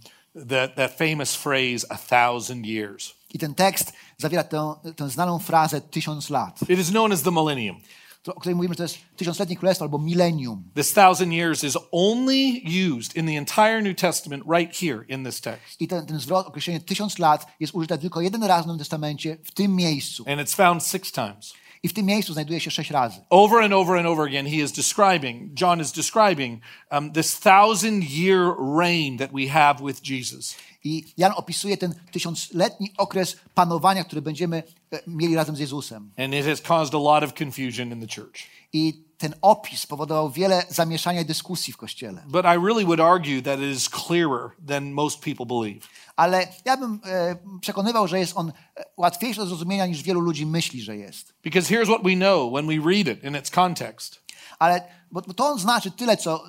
that, 0.50 0.76
that 0.76 0.92
famous 0.98 1.36
phrase, 1.36 1.86
a 1.90 1.98
thousand 1.98 2.66
years. 2.66 3.14
I 3.34 3.40
ten 3.40 3.56
tekst 3.56 3.94
zawiera 4.18 4.44
tę, 4.44 4.74
tę 4.96 5.10
znaną 5.10 5.40
frazę 5.40 5.82
tysiąc 5.82 6.30
lat, 6.30 6.62
It 6.70 6.80
is 6.80 6.90
known 6.90 7.12
as 7.12 7.22
the 7.22 7.32
millennium. 7.32 7.82
to- 8.24 8.36
o 8.36 8.40
której 8.40 8.56
mówimy, 8.56 8.74
że 8.74 8.78
to 8.78 8.84
jest 8.84 8.98
tysiącletnie 9.16 9.56
królestwo 9.58 9.86
albo 9.86 10.00
milenium. 10.00 10.64
This 10.76 10.94
thousand 10.94 11.34
years 11.34 11.64
is 11.64 11.78
only 11.92 12.62
used 12.98 13.16
in 13.16 13.26
the 13.26 13.38
entire 13.38 13.82
New 13.82 13.98
Testament 13.98 14.44
right 14.58 14.76
here 14.80 15.06
in 15.08 15.26
this 15.26 15.42
text. 15.42 15.82
I 15.82 15.88
ten, 15.88 16.06
ten 16.06 16.20
zwrot, 16.20 16.48
określenie 16.48 16.80
tysiąc 16.80 17.20
lat 17.20 17.48
jest 17.60 17.74
użyte 17.76 17.98
tylko 17.98 18.22
jeden 18.22 18.44
raz 18.44 18.64
w 18.64 18.68
Nowym 18.68 18.80
Testamencie, 18.80 19.38
w 19.44 19.52
tym 19.52 19.76
miejscu. 19.76 20.24
And 20.28 20.42
it's 20.42 20.56
found 20.56 20.84
six 20.84 21.12
times. 21.12 21.54
I 21.84 21.88
w 21.88 21.94
tym 21.94 22.06
miejscu 22.06 22.34
znajduje 22.34 22.60
się 22.60 22.72
sześć 22.72 22.92
razy. 22.92 23.22
Over 23.30 23.64
and 23.64 23.74
over 23.74 23.98
and 23.98 24.08
over 24.08 24.28
again, 24.28 24.46
he 24.46 24.56
is 24.56 24.72
describing, 24.72 25.62
John 25.62 25.82
is 25.82 25.92
describing 25.92 26.62
um, 26.92 27.12
this 27.12 27.40
thousand 27.40 28.04
year 28.04 28.54
reign 28.80 29.18
that 29.18 29.32
we 29.32 29.48
have 29.48 29.84
with 29.84 30.02
Jesus. 30.10 30.56
I 30.84 31.04
Jan 31.18 31.32
opisuje 31.36 31.78
ten 31.78 31.96
tysiącletni 32.12 32.92
okres 32.98 33.38
panowania, 33.56 34.04
który 34.04 34.22
będziemy 34.22 34.64
e, 34.94 35.00
mieli 35.08 35.36
razem 35.36 35.56
z 35.56 35.60
Jezusem. 35.60 36.12
And 36.18 36.34
it 36.34 36.46
has 36.46 36.62
caused 36.62 36.96
a 36.96 37.00
lot 37.00 37.24
of 37.24 37.34
confusion 37.34 37.92
in 37.92 38.08
the 38.08 38.22
church. 38.22 38.48
I 38.74 38.94
ten 39.22 39.34
opis 39.42 39.88
powodował 39.88 40.32
wiele 40.32 40.66
zamieszania 40.70 41.22
i 41.22 41.26
dyskusji 41.26 41.74
w 41.74 41.78
Kościele. 41.78 42.24
But 42.28 42.46
I 42.46 42.66
really 42.66 42.86
would 42.86 43.00
argue 43.00 43.42
that 43.42 43.60
it 43.60 43.78
is 43.78 43.90
clearer 43.90 44.50
than 44.68 44.92
most 44.92 45.20
people 45.20 45.46
believe. 45.46 45.88
Ale 46.16 46.48
ja 46.66 46.78
bym 46.78 47.00
e, 47.06 47.36
przekonywał, 47.62 48.08
że 48.08 48.20
jest 48.20 48.38
on 48.38 48.52
e, 48.78 48.84
łatwiejszy 48.98 49.40
do 49.40 49.46
zrozumienia 49.46 49.86
niż 49.86 50.04
wielu 50.04 50.22
ludzi 50.22 50.46
myśli, 50.46 50.82
że 50.82 50.98
jest. 50.98 51.34
Because 51.44 51.74
here's 51.74 51.86
what 51.86 52.04
we 52.04 52.16
know 52.16 52.54
when 52.54 52.68
we 52.68 52.92
read 52.92 53.08
it 53.18 53.24
in 53.24 53.36
its 53.36 53.52
context. 53.52 54.20
Ale 54.60 54.82
bo, 55.12 55.22
bo 55.28 55.34
to 55.34 55.46
on 55.46 55.60
znaczy 55.60 55.92
tyle, 55.92 56.18
co 56.18 56.44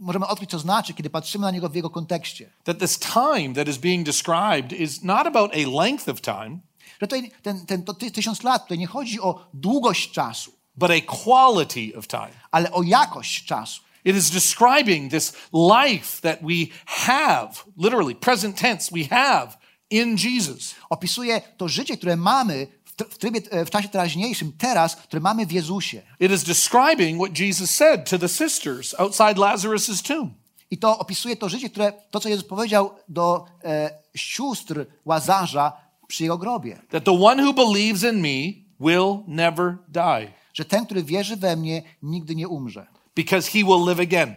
możemy 0.00 0.26
odkryć, 0.26 0.50
co 0.50 0.58
znaczy, 0.58 0.94
kiedy 0.94 1.10
patrzymy 1.10 1.42
na 1.42 1.50
niego 1.50 1.68
w 1.68 1.74
jego 1.74 1.90
kontekście. 1.90 2.50
That 2.64 2.78
this 2.78 2.98
time 2.98 3.54
that 3.54 3.68
is 3.68 3.78
being 3.78 4.06
described 4.06 4.72
is 4.72 5.02
not 5.02 5.26
about 5.26 5.50
a 5.52 5.82
length 5.82 6.08
of 6.08 6.20
time, 6.20 6.58
Że 7.00 7.06
tutaj 7.06 7.30
ten, 7.42 7.66
ten 7.66 7.82
to 7.82 7.94
ty, 7.94 8.10
tysiąc 8.10 8.42
lat, 8.42 8.62
tutaj 8.62 8.78
nie 8.78 8.86
chodzi 8.86 9.20
o 9.20 9.46
długość 9.54 10.10
czasu, 10.10 10.59
but 10.76 10.90
a 10.90 11.00
quality 11.00 11.96
of 11.96 12.06
time. 12.06 12.32
ale 12.50 12.72
o 12.72 12.82
jakość 12.82 13.44
czasu. 13.44 13.80
It 14.04 14.16
is 14.16 14.30
describing 14.30 15.10
this 15.10 15.32
life 15.52 16.20
that 16.22 16.38
we 16.42 16.68
have, 16.86 17.64
literally, 17.76 18.14
present 18.14 18.56
tense, 18.56 18.90
we 18.90 19.04
have 19.04 19.58
in 19.90 20.16
Jesus. 20.16 20.74
Opisuje 20.90 21.40
to 21.56 21.68
życie, 21.68 21.96
które 21.96 22.16
mamy 22.16 22.66
w 23.10 23.18
trybie, 23.18 23.40
e, 23.50 23.64
w 23.64 23.70
czasie 23.70 23.88
teraźniejszym, 23.88 24.52
teraz, 24.58 24.96
który 24.96 25.20
mamy 25.20 25.46
w 25.46 25.52
Jezusie. 25.52 26.02
It 26.20 26.32
is 26.32 26.44
describing 26.44 27.22
what 27.22 27.38
Jesus 27.38 27.70
said 27.70 28.10
to 28.10 28.18
the 28.18 28.28
sisters 28.28 28.94
outside 28.98 29.34
Lazarus' 29.38 30.02
tomb. 30.02 30.34
I 30.70 30.78
to 30.78 30.98
opisuje 30.98 31.36
to 31.36 31.48
życie, 31.48 31.70
które, 31.70 31.92
to 32.10 32.20
co 32.20 32.28
Jezus 32.28 32.44
powiedział 32.44 32.90
do 33.08 33.44
e, 33.64 33.90
sióstr 34.14 34.86
Łazarza 35.04 35.72
przy 36.08 36.22
jego 36.22 36.38
grobie. 36.38 36.78
That 36.90 37.04
the 37.04 37.24
one 37.24 37.42
who 37.42 37.52
believes 37.52 38.02
in 38.02 38.20
me 38.20 38.52
will 38.80 39.24
never 39.26 39.78
die, 39.88 40.32
Że 40.54 40.64
ten, 40.64 40.86
który 40.86 41.04
wierzy 41.04 41.36
we 41.36 41.56
mnie, 41.56 41.82
nigdy 42.02 42.34
nie 42.34 42.48
umrze. 42.48 42.86
because 43.14 43.48
he 43.48 43.64
will 43.64 43.84
live 43.84 44.00
again. 44.00 44.34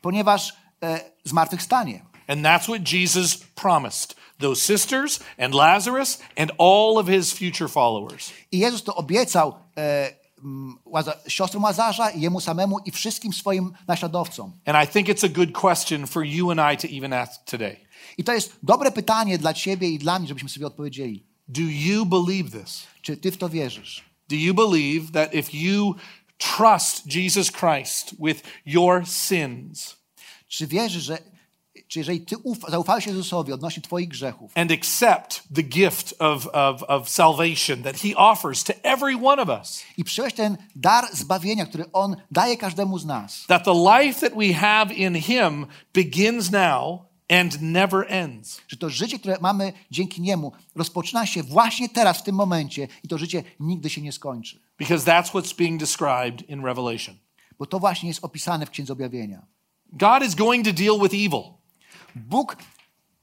Ponieważ 0.00 0.52
e, 0.82 1.00
zmartwychwstanie. 1.24 2.02
And 2.28 2.42
that's 2.42 2.66
what 2.66 2.92
Jesus 2.92 3.36
promised 3.54 4.14
those 4.38 4.62
sisters 4.62 5.20
and 5.38 5.54
Lazarus 5.54 6.18
and 6.36 6.50
all 6.58 6.98
of 6.98 7.08
his 7.08 7.32
future 7.32 7.68
followers. 7.68 8.32
I 8.52 8.58
Jezus 8.58 8.82
to 8.82 8.94
obiecał 8.94 9.54
e, 9.76 10.22
Łaza, 10.84 11.14
siostrom 11.28 11.62
Łazarza, 11.62 12.10
jemu 12.10 12.40
samemu 12.40 12.78
i 12.78 12.90
wszystkim 12.90 13.32
swoim 13.32 13.72
naśladowcom. 13.88 14.52
And 14.66 14.88
I 14.88 14.92
think 14.92 15.08
it's 15.08 15.24
a 15.26 15.28
good 15.28 15.52
question 15.52 16.06
for 16.06 16.24
you 16.24 16.50
and 16.50 16.60
I 16.74 16.88
to 16.88 16.96
even 16.96 17.12
ask 17.12 17.44
today. 17.44 17.76
I 18.18 18.24
to 18.24 18.32
jest 18.32 18.52
dobre 18.62 18.90
pytanie 18.90 19.38
dla 19.38 19.54
ciebie 19.54 19.88
i 19.88 19.98
dla 19.98 20.18
mnie, 20.18 20.28
żebyśmy 20.28 20.48
sobie 20.48 20.66
odpowiedzieli. 20.66 21.26
Do 21.48 21.62
you 21.62 22.06
believe 22.06 22.50
this? 22.62 22.86
Czy 23.02 23.16
ty 23.16 23.32
w 23.32 23.36
to 23.36 23.48
wierzysz? 23.48 24.11
Do 24.28 24.36
you 24.36 24.54
believe 24.54 25.12
that 25.12 25.34
if 25.34 25.56
you 25.56 25.94
trust 26.38 27.06
Jesus 27.06 27.50
Christ 27.50 28.14
with 28.18 28.42
your 28.66 29.06
sins 29.06 29.96
Czy 30.48 30.66
wierzysz, 30.66 31.02
że 31.02 31.18
czy 31.92 31.98
jeżeli 31.98 32.20
ty 32.20 32.36
ufa, 32.38 32.70
zaufałeś 32.70 33.06
Jezusowi 33.06 33.52
odnośnie 33.52 33.82
twoich 33.82 34.08
grzechów 34.08 34.52
and 34.54 34.72
accept 34.72 35.42
the 35.54 35.62
gift 35.62 36.14
of, 36.18 36.46
of, 36.52 36.82
of 36.82 37.08
salvation 37.08 37.82
that 37.82 37.96
he 37.96 38.16
offers 38.16 38.64
to 38.64 38.72
every 38.82 39.16
one 39.22 39.42
of 39.42 39.48
us, 39.48 39.82
i 39.96 40.04
przyjąłeś 40.04 40.34
ten 40.34 40.56
dar 40.76 41.04
zbawienia, 41.12 41.66
który 41.66 41.92
On 41.92 42.16
daje 42.30 42.56
każdemu 42.56 42.98
z 42.98 43.04
nas, 43.04 43.44
that 43.46 43.64
the 43.64 43.74
life 43.74 44.20
that 44.20 44.38
we 44.38 44.54
have 44.54 44.94
in 44.94 45.14
him 45.14 45.66
begins 45.94 46.50
now 46.50 47.00
and 47.40 47.60
never 47.60 48.04
ends? 48.08 48.60
że 48.68 48.76
to 48.76 48.90
życie, 48.90 49.18
które 49.18 49.38
mamy 49.40 49.72
dzięki 49.90 50.20
Niemu 50.20 50.52
rozpoczyna 50.74 51.26
się 51.26 51.42
właśnie 51.42 51.88
teraz, 51.88 52.18
w 52.18 52.22
tym 52.22 52.34
momencie 52.34 52.88
i 53.04 53.08
to 53.08 53.18
życie 53.18 53.42
nigdy 53.60 53.90
się 53.90 54.00
nie 54.00 54.12
skończy. 54.12 54.60
Because 54.78 55.10
that's 55.10 55.30
what's 55.32 55.56
being 55.56 55.80
described 55.80 56.48
in 56.50 56.64
Revelation. 56.64 57.16
Bo 57.58 57.66
to 57.66 57.78
właśnie 57.78 58.08
jest 58.08 58.24
opisane 58.24 58.66
w 58.66 58.70
Księdze 58.70 58.92
Objawienia. 58.92 59.46
God 59.92 60.22
is 60.28 60.34
going 60.34 60.64
to 60.66 60.72
deal 60.72 60.98
with 61.02 61.14
evil, 61.14 61.42
Bóg 62.14 62.56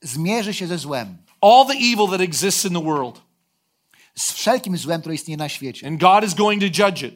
zmierzy 0.01 0.53
się 0.53 0.67
ze 0.67 0.77
złem, 0.77 1.17
all 1.41 1.65
the 1.67 1.73
evil 1.73 2.07
that 2.11 2.21
exists 2.21 2.65
in 2.65 2.73
the 2.73 2.83
world, 2.83 3.21
z 4.15 4.31
wszelkim 4.31 4.77
złem, 4.77 4.99
które 5.01 5.15
istnieje 5.15 5.37
na 5.37 5.49
świecie. 5.49 5.87
and 5.87 5.99
God 6.01 6.23
is 6.23 6.33
going 6.33 6.61
to 6.61 6.83
judge 6.83 7.03
it. 7.03 7.13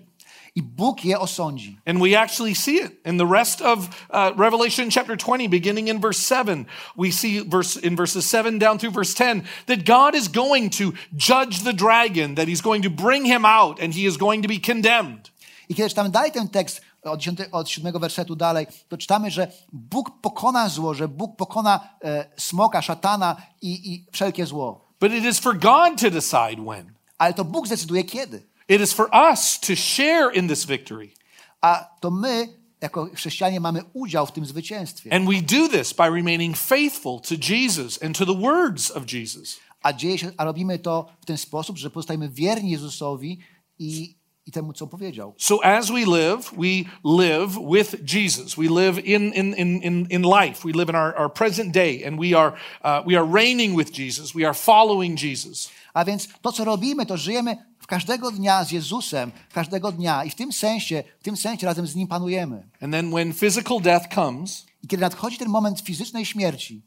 I 0.55 0.61
Bóg 0.61 1.05
je 1.05 1.19
osądzi. 1.19 1.77
And 1.85 2.01
we 2.01 2.15
actually 2.15 2.55
see 2.55 2.75
it 2.75 2.91
in 3.05 3.17
the 3.17 3.25
rest 3.25 3.61
of 3.61 3.89
uh, 4.09 4.31
Revelation 4.37 4.91
chapter 4.91 5.17
20, 5.17 5.47
beginning 5.47 5.87
in 5.87 5.99
verse 5.99 6.19
7. 6.19 6.65
We 6.95 7.11
see 7.11 7.39
verse, 7.39 7.75
in 7.75 7.95
verses 7.95 8.25
7 8.29 8.59
down 8.59 8.77
through 8.77 8.93
verse 8.93 9.13
10 9.15 9.43
that 9.65 9.85
God 9.85 10.15
is 10.15 10.27
going 10.27 10.69
to 10.71 10.93
judge 11.15 11.63
the 11.63 11.73
dragon, 11.73 12.35
that 12.35 12.47
he's 12.47 12.61
going 12.61 12.83
to 12.83 12.89
bring 12.89 13.25
him 13.25 13.45
out, 13.45 13.81
and 13.81 13.93
he 13.95 14.05
is 14.05 14.17
going 14.17 14.43
to 14.43 14.47
be 14.47 14.59
condemned. 14.59 15.31
I 15.69 15.75
kiedy 15.75 15.89
czytamy 15.89 16.09
dalej 16.09 16.31
ten 16.31 16.49
tekst, 16.49 16.81
od, 17.03 17.19
10, 17.19 17.39
od 17.51 17.69
7 17.69 17.99
wersetu 17.99 18.35
dalej, 18.35 18.67
to 18.89 18.97
czytamy, 18.97 19.31
że 19.31 19.51
Bóg 19.71 20.21
pokona 20.21 20.69
zło, 20.69 20.93
że 20.93 21.07
Bóg 21.07 21.35
pokona 21.35 21.79
e, 22.03 22.25
smoka, 22.37 22.81
szatana 22.81 23.35
i, 23.61 23.93
i 23.93 24.05
wszelkie 24.11 24.45
zło. 24.45 24.85
But 24.99 25.13
it 25.13 25.25
is 25.25 25.39
for 25.39 25.53
God 25.53 26.01
to 26.01 26.11
decide 26.11 26.63
when. 26.65 26.93
Ale 27.17 27.33
to 27.33 27.45
Bóg 27.45 27.67
zdecyduje 27.67 28.03
kiedy. 28.03 28.52
It 28.69 28.81
is 28.81 28.93
for 28.93 29.09
us 29.33 29.59
to 29.59 29.75
share 29.75 30.33
in 30.33 30.47
this 30.47 30.65
victory. 30.65 31.13
A 31.61 31.89
to 31.99 32.11
my, 32.11 32.47
jako 32.81 33.09
chrześcijanie, 33.15 33.59
mamy 33.59 33.81
udział 33.93 34.25
w 34.25 34.31
tym 34.31 34.45
zwycięstwie. 34.45 35.13
And 35.13 35.25
we 35.25 35.41
do 35.41 35.69
this 35.69 35.93
by 35.93 36.09
remaining 36.09 36.57
faithful 36.57 37.19
to 37.21 37.35
Jesus 37.49 38.03
and 38.03 38.17
to 38.17 38.25
the 38.25 38.39
words 38.39 38.91
of 38.91 39.13
Jesus. 39.13 39.59
A, 39.81 39.93
dzieje 39.93 40.17
się, 40.17 40.31
a 40.37 40.43
robimy 40.43 40.79
to 40.79 41.05
w 41.21 41.25
ten 41.25 41.37
sposób, 41.37 41.77
że 41.77 41.89
pozostajemy 41.89 42.29
wierni 42.29 42.71
Jezusowi 42.71 43.39
i, 43.79 44.15
i 44.45 44.51
temu, 44.51 44.73
co 44.73 44.87
powiedział. 44.87 45.33
So 45.37 45.63
as 45.63 45.89
we 45.89 46.05
live, 46.05 46.51
we 46.57 46.83
live 47.03 47.59
with 47.71 47.95
Jesus. 48.13 48.57
We 48.57 48.69
live 48.69 48.99
in, 49.05 49.33
in, 49.33 49.53
in, 49.53 50.07
in, 50.09 50.21
life. 50.21 50.65
We 50.65 50.73
live 50.73 50.89
in 50.89 50.95
our, 50.95 51.15
our 51.15 51.33
present 51.33 51.73
day 51.73 52.03
and 52.07 52.19
we 52.19 52.37
are, 52.37 52.53
uh, 52.83 53.07
we 53.07 53.19
are 53.19 53.31
reigning 53.33 53.77
with 53.77 53.91
Jesus. 53.91 54.35
We 54.35 54.45
are 54.45 54.53
following 54.53 55.19
Jesus. 55.19 55.71
A 55.93 56.05
więc 56.05 56.27
to, 56.41 56.51
co 56.51 56.65
robimy, 56.65 57.05
to 57.05 57.17
żyjemy 57.17 57.57
w 57.79 57.87
każdego 57.87 58.31
dnia 58.31 58.63
z 58.63 58.71
Jezusem, 58.71 59.31
każdego 59.53 59.91
dnia 59.91 60.23
i 60.23 60.29
w 60.29 60.35
tym 60.35 60.53
sensie, 60.53 61.03
w 61.19 61.23
tym 61.23 61.37
sensie 61.37 61.67
razem 61.67 61.87
z 61.87 61.95
Nim 61.95 62.07
panujemy. 62.07 62.67
And 62.81 62.93
then 62.93 63.11
when 63.11 63.33
physical 63.33 63.81
death 63.81 64.15
comes, 64.15 64.65
I 64.83 64.87
kiedy 64.87 65.01
nadchodzi 65.01 65.37
ten 65.37 65.49
moment 65.49 65.81
fizycznej 65.81 66.25
śmierci, 66.25 66.81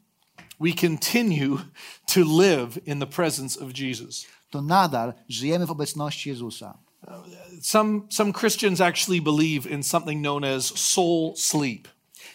we 0.59 0.73
continue 0.73 1.57
to 2.13 2.19
live 2.41 2.87
in 2.87 2.99
the 2.99 3.07
presence 3.07 3.59
of 3.59 3.71
Jesus. 3.79 4.25
to 4.49 4.61
nadal 4.61 5.13
żyjemy 5.29 5.65
w 5.65 5.71
obecności 5.71 6.29
Jezusa. 6.29 6.77
Some, 7.61 8.01
some 8.09 8.33
Christians 8.33 8.81
actually 8.81 9.21
believe 9.21 9.69
in 9.69 9.83
something 9.83 10.21
known 10.21 10.43
as 10.43 10.65
soul 10.65 11.33
sleep. 11.35 11.87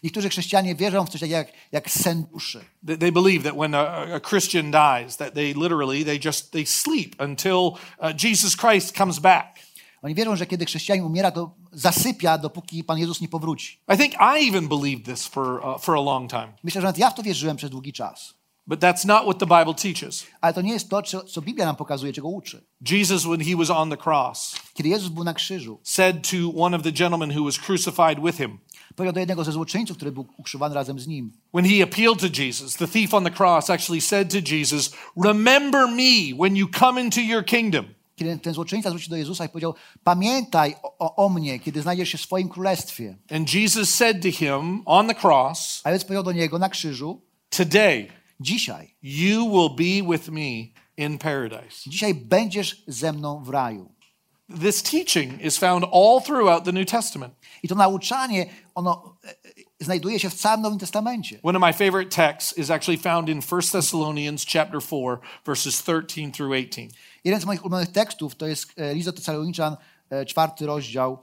Niektórzy 0.02 0.28
chrześcijanie 0.28 0.74
wierzą 0.74 1.06
w 1.06 1.10
coś 1.10 1.20
takiego 1.20 1.36
jak, 1.36 1.52
jak 1.72 1.90
sen 1.90 2.24
duszy. 2.32 2.64
They 2.86 2.98
they 2.98 3.12
believe 3.12 3.44
that 3.44 3.56
when 3.56 3.74
a, 3.74 4.14
a 4.14 4.20
Christian 4.20 4.70
dies, 4.70 5.16
that 5.16 5.34
they 5.34 5.54
literally, 5.54 6.04
they 6.04 6.20
just, 6.24 6.52
they 6.52 6.66
sleep 6.66 7.20
until 7.20 7.56
uh, 7.98 8.12
Jesus 8.24 8.56
Christ 8.56 8.96
comes 8.96 9.18
back. 9.18 9.58
Oni 10.02 10.14
wierzą, 10.14 10.36
że 10.36 10.46
kiedy 10.46 10.64
chrześcijanin 10.64 11.04
umiera, 11.04 11.30
to 11.30 11.54
zasypia, 11.72 12.38
dopóki 12.38 12.84
Pan 12.84 12.98
Jezus 12.98 13.20
nie 13.20 13.28
powróci. 13.28 13.78
I 13.94 13.96
think 13.96 14.14
I 14.14 14.48
even 14.48 14.68
believed 14.68 15.04
this 15.04 15.26
for, 15.26 15.60
uh, 15.64 15.80
for 15.80 15.96
a 15.96 16.00
long 16.00 16.30
time. 16.30 16.52
Myślę, 16.64 16.80
że 16.80 16.86
nawet 16.86 16.98
ja 16.98 17.10
w 17.10 17.14
to 17.14 17.22
wierzyłem 17.22 17.56
przez 17.56 17.70
długi 17.70 17.92
czas. 17.92 18.34
But 18.66 18.80
that's 18.80 19.04
not 19.04 19.24
what 19.24 19.38
the 19.38 19.46
Bible 19.46 19.74
teaches. 19.74 20.26
Ale 20.40 20.54
to 20.54 20.60
nie 20.62 20.72
jest 20.72 20.88
to, 20.88 21.02
co, 21.02 21.42
Biblia 21.42 21.66
nam 21.66 21.76
pokazuje, 21.76 22.12
czego 22.12 22.28
uczy. 22.28 22.64
Jesus, 22.90 23.22
when 23.24 23.40
he 23.40 23.56
was 23.56 23.70
on 23.70 23.90
the 23.90 23.96
cross, 23.96 24.54
Kiedy 24.74 24.88
Jezus 24.88 25.08
był 25.08 25.24
na 25.24 25.34
krzyżu, 25.34 25.80
said 25.82 26.30
to 26.30 26.36
one 26.62 26.76
of 26.76 26.82
the 26.82 26.92
gentlemen 26.92 27.38
who 27.38 27.44
was 27.44 27.58
crucified 27.58 28.20
with 28.24 28.38
him, 28.38 28.58
powiedział 28.96 29.12
do 29.12 29.20
jednego 29.20 29.44
ze 29.44 29.52
złoczyńców, 29.52 29.96
który 29.96 30.12
był 30.12 30.26
ukrzyżowany 30.36 30.74
razem 30.74 31.00
z 31.00 31.06
nim. 31.06 31.32
when 31.54 31.64
he 31.64 31.82
appealed 31.82 32.20
to 32.20 32.42
Jesus, 32.42 32.74
the 32.76 32.88
thief 32.88 33.14
on 33.14 33.24
the 33.24 33.30
cross 33.30 33.70
actually 33.70 34.00
said 34.00 34.30
to 34.30 34.54
Jesus, 34.54 34.92
Remember 35.24 35.88
me 35.88 36.36
when 36.38 36.56
you 36.56 36.68
come 36.78 37.00
into 37.00 37.20
your 37.20 37.44
kingdom. 37.44 37.84
Kiedy 38.16 38.38
ten 38.38 38.54
złoczyńca 38.54 38.90
zwrócił 38.90 39.10
do 39.10 39.16
Jezusa 39.16 39.44
i 39.44 39.48
powiedział, 39.48 39.74
pamiętaj 40.04 40.74
o, 40.82 40.98
o, 40.98 41.16
o 41.16 41.28
mnie, 41.28 41.60
kiedy 41.60 41.82
znajdziesz 41.82 42.08
się 42.08 42.18
w 42.18 42.20
swoim 42.20 42.48
królestwie. 42.48 43.16
And 43.30 43.54
Jesus 43.54 43.94
said 43.94 44.22
to 44.22 44.30
him 44.30 44.82
on 44.84 45.08
the 45.08 45.14
cross, 45.14 45.80
A 45.84 45.90
Jezus 45.90 46.04
powiedział 46.04 46.22
do 46.24 46.32
niego 46.32 46.58
na 46.58 46.68
krzyżu, 46.68 47.20
Today 47.50 48.08
dzisiaj, 48.42 48.94
you 49.02 49.46
will 49.46 49.70
be 49.70 50.16
with 50.16 50.28
me 50.28 50.68
in 50.96 51.18
paradise. 51.18 51.90
dzisiaj 51.90 52.14
będziesz 52.14 52.84
ze 52.86 53.12
mną 53.12 53.44
w 53.44 53.48
raju. 53.48 53.92
This 54.60 54.82
teaching 54.82 55.40
is 55.40 55.56
found 55.56 55.84
all 55.92 56.20
throughout 56.20 56.64
the 56.64 56.72
New 56.72 56.84
Testament. 56.84 57.34
I 57.62 57.68
to 57.68 57.74
nauczanie, 57.74 58.46
ono 58.74 59.16
e, 59.24 59.28
e, 59.30 59.34
znajduje 59.80 60.20
się 60.20 60.30
w 60.30 60.34
całym 60.34 60.62
Nowym 60.62 60.78
Testamencie. 60.78 61.38
One 61.42 61.58
of 61.58 61.62
my 61.62 61.72
favorite 61.72 62.10
texts 62.10 62.58
is 62.58 62.70
actually 62.70 62.98
found 62.98 63.28
in 63.28 63.40
1 63.52 63.60
Thessalonians 63.72 64.44
chapter 64.44 64.80
4 64.80 65.18
verses 65.46 65.82
13 65.82 66.32
through 66.32 66.52
18. 66.52 66.88
Jeden 67.24 67.40
z 67.40 67.44
moich 67.44 67.64
ulubionych 67.64 67.92
tekstów 67.92 68.34
to 68.34 68.46
jest 68.46 68.72
e, 68.76 68.94
List 68.94 69.08
do 69.08 69.12
Tesaloniczan, 69.12 69.76
czwarty 70.26 70.66
rozdział, 70.66 71.18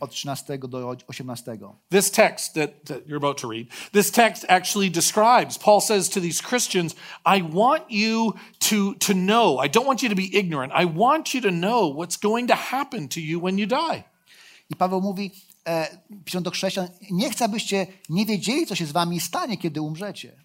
od 0.00 0.10
13 0.10 0.58
do 0.68 0.96
18. 1.06 1.58
This 1.90 2.10
text 2.10 2.54
that, 2.54 2.84
that 2.86 3.06
you're 3.06 3.16
about 3.16 3.38
to 3.38 3.48
read, 3.48 3.68
this 3.92 4.10
text 4.10 4.44
actually 4.48 4.90
describes, 4.90 5.58
Paul 5.58 5.80
says 5.80 6.08
to 6.08 6.20
these 6.20 6.40
Christians, 6.40 6.94
I 7.26 7.42
want 7.42 7.90
you 7.90 8.34
to, 8.60 8.94
to 8.94 9.12
know, 9.12 9.58
I 9.58 9.68
don't 9.68 9.86
want 9.86 10.02
you 10.02 10.08
to 10.08 10.16
be 10.16 10.36
ignorant. 10.38 10.72
I 10.72 10.86
want 10.86 11.34
you 11.34 11.40
to 11.42 11.50
know 11.50 11.88
what's 11.88 12.16
going 12.16 12.48
to 12.48 12.54
happen 12.54 13.08
to 13.08 13.20
you 13.20 13.40
when 13.40 13.58
you 13.58 13.66
die. 13.66 14.04
I 14.70 14.76
Paweł 14.76 15.00
mówi, 15.00 15.30
e, 15.66 15.98
pisząc 16.24 16.44
do 16.44 16.50
chrześcijan, 16.50 16.88
nie 17.10 17.30
chcę, 17.30 17.44
abyście 17.44 17.86
nie 18.08 18.26
wiedzieli, 18.26 18.66
co 18.66 18.74
się 18.74 18.86
z 18.86 18.92
wami 18.92 19.20
stanie, 19.20 19.56
kiedy 19.56 19.80
umrzecie. 19.80 20.44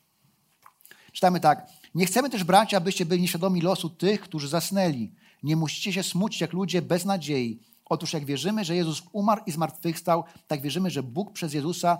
Czytamy 1.12 1.39
tak. 1.39 1.67
Nie 1.95 2.05
chcemy 2.05 2.29
też, 2.29 2.43
bracia, 2.43 2.77
abyście 2.77 3.05
byli 3.05 3.21
nieświadomi 3.21 3.62
losu 3.62 3.89
tych, 3.89 4.21
którzy 4.21 4.47
zasnęli. 4.47 5.12
Nie 5.43 5.55
musicie 5.55 5.93
się 5.93 6.03
smucić 6.03 6.41
jak 6.41 6.53
ludzie 6.53 6.81
bez 6.81 7.05
nadziei. 7.05 7.59
Otóż 7.86 8.13
jak 8.13 8.26
wierzymy, 8.26 8.65
że 8.65 8.76
Jezus 8.76 9.04
umarł 9.12 9.41
i 9.46 9.52
zmartwychwstał, 9.52 10.24
tak 10.48 10.62
wierzymy, 10.62 10.89
że 10.89 11.04
Bóg 11.04 11.34
przez 11.34 11.54
Jezusa 11.54 11.98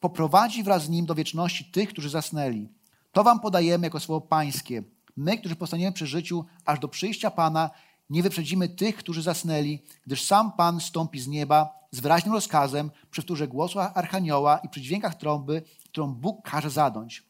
poprowadzi 0.00 0.62
wraz 0.62 0.84
z 0.84 0.88
Nim 0.88 1.06
do 1.06 1.14
wieczności 1.14 1.64
tych, 1.64 1.88
którzy 1.88 2.10
zasnęli. 2.10 2.68
To 3.12 3.24
wam 3.24 3.40
podajemy 3.40 3.86
jako 3.86 4.00
słowo 4.00 4.20
pańskie. 4.20 4.82
My, 5.16 5.38
którzy 5.38 5.56
postaniemy 5.56 5.92
przy 5.92 6.06
życiu 6.06 6.44
aż 6.64 6.78
do 6.78 6.88
przyjścia 6.88 7.30
Pana, 7.30 7.70
nie 8.10 8.22
wyprzedzimy 8.22 8.68
tych, 8.68 8.96
którzy 8.96 9.22
zasnęli, 9.22 9.82
gdyż 10.06 10.24
sam 10.24 10.52
Pan 10.52 10.80
stąpi 10.80 11.20
z 11.20 11.26
nieba 11.26 11.78
z 11.90 12.00
wyraźnym 12.00 12.34
rozkazem, 12.34 12.90
przy 13.10 13.22
wtórze 13.22 13.48
głosu 13.48 13.78
archanioła 13.80 14.58
i 14.58 14.68
przy 14.68 14.80
dźwiękach 14.80 15.14
trąby, 15.14 15.62
którą 15.84 16.14
Bóg 16.14 16.50
każe 16.50 16.70
zadąć. 16.70 17.22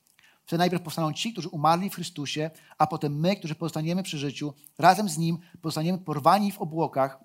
Wtedy 0.46 0.59
najpierw 0.59 0.83
powstaną 0.83 1.12
ci, 1.12 1.33
którzy 1.33 1.48
umarli 1.48 1.90
w 1.90 1.94
Chrystusie, 1.94 2.50
a 2.78 2.87
potem 2.87 3.20
my, 3.20 3.37
którzy 3.37 3.54
pozostaniemy 3.54 4.02
przy 4.02 4.18
życiu, 4.18 4.54
razem 4.78 5.09
z 5.09 5.18
Nim 5.18 5.38
pozostaniemy 5.62 5.98
porwani 5.98 6.52
w 6.52 6.59
obłokach, 6.59 7.18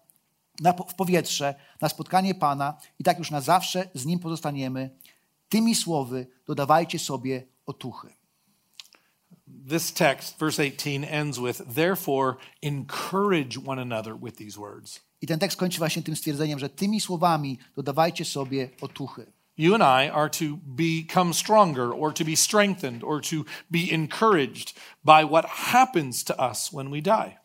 na, 0.60 0.74
w 0.74 0.96
powietrze, 0.96 1.56
na 1.82 1.90
spotkanie 1.90 2.36
Pana 2.36 2.78
i 3.00 3.04
tak 3.04 3.20
już 3.20 3.32
na 3.32 3.42
zawsze 3.42 3.90
z 3.94 4.06
Nim 4.06 4.20
pozostaniemy. 4.20 4.90
Tymi 5.50 5.76
słowy 5.76 6.28
dodawajcie 6.48 7.00
sobie 7.00 7.44
otuchy. 7.66 8.08
This 9.70 9.94
text, 9.94 10.40
verse 10.40 10.64
18, 10.64 11.04
ends 11.10 11.38
with, 11.40 11.62
Therefore, 11.76 12.36
encourage 12.62 13.58
one 13.66 13.82
another 13.82 14.16
with 14.18 14.38
these 14.38 14.60
words. 14.60 15.00
I 15.22 15.28
ten 15.28 15.40
tekst 15.40 15.58
kończy 15.58 15.78
właśnie 15.78 16.04
tym 16.04 16.16
stwierdzeniem, 16.16 16.60
że 16.60 16.70
tymi 16.70 17.02
słowami 17.02 17.60
dodawajcie 17.76 18.26
sobie 18.26 18.70
otuchy. 18.82 19.32
You 19.58 19.76
and 19.76 19.84
I 19.84 20.10
are 20.10 20.30
to 20.30 20.58
become 20.64 21.34
stronger 21.34 21.94
or 21.94 22.14
to 22.14 22.26
be 22.26 22.36
strengthened 22.36 23.04
or 23.04 23.22
to 23.22 23.46
be 23.72 23.92
encouraged 23.92 24.74
by 25.04 25.24
what 25.26 25.46
happens 25.46 26.24
to 26.24 26.34
us 26.52 26.72
when 26.74 26.92
we 26.92 27.02
die. 27.02 27.43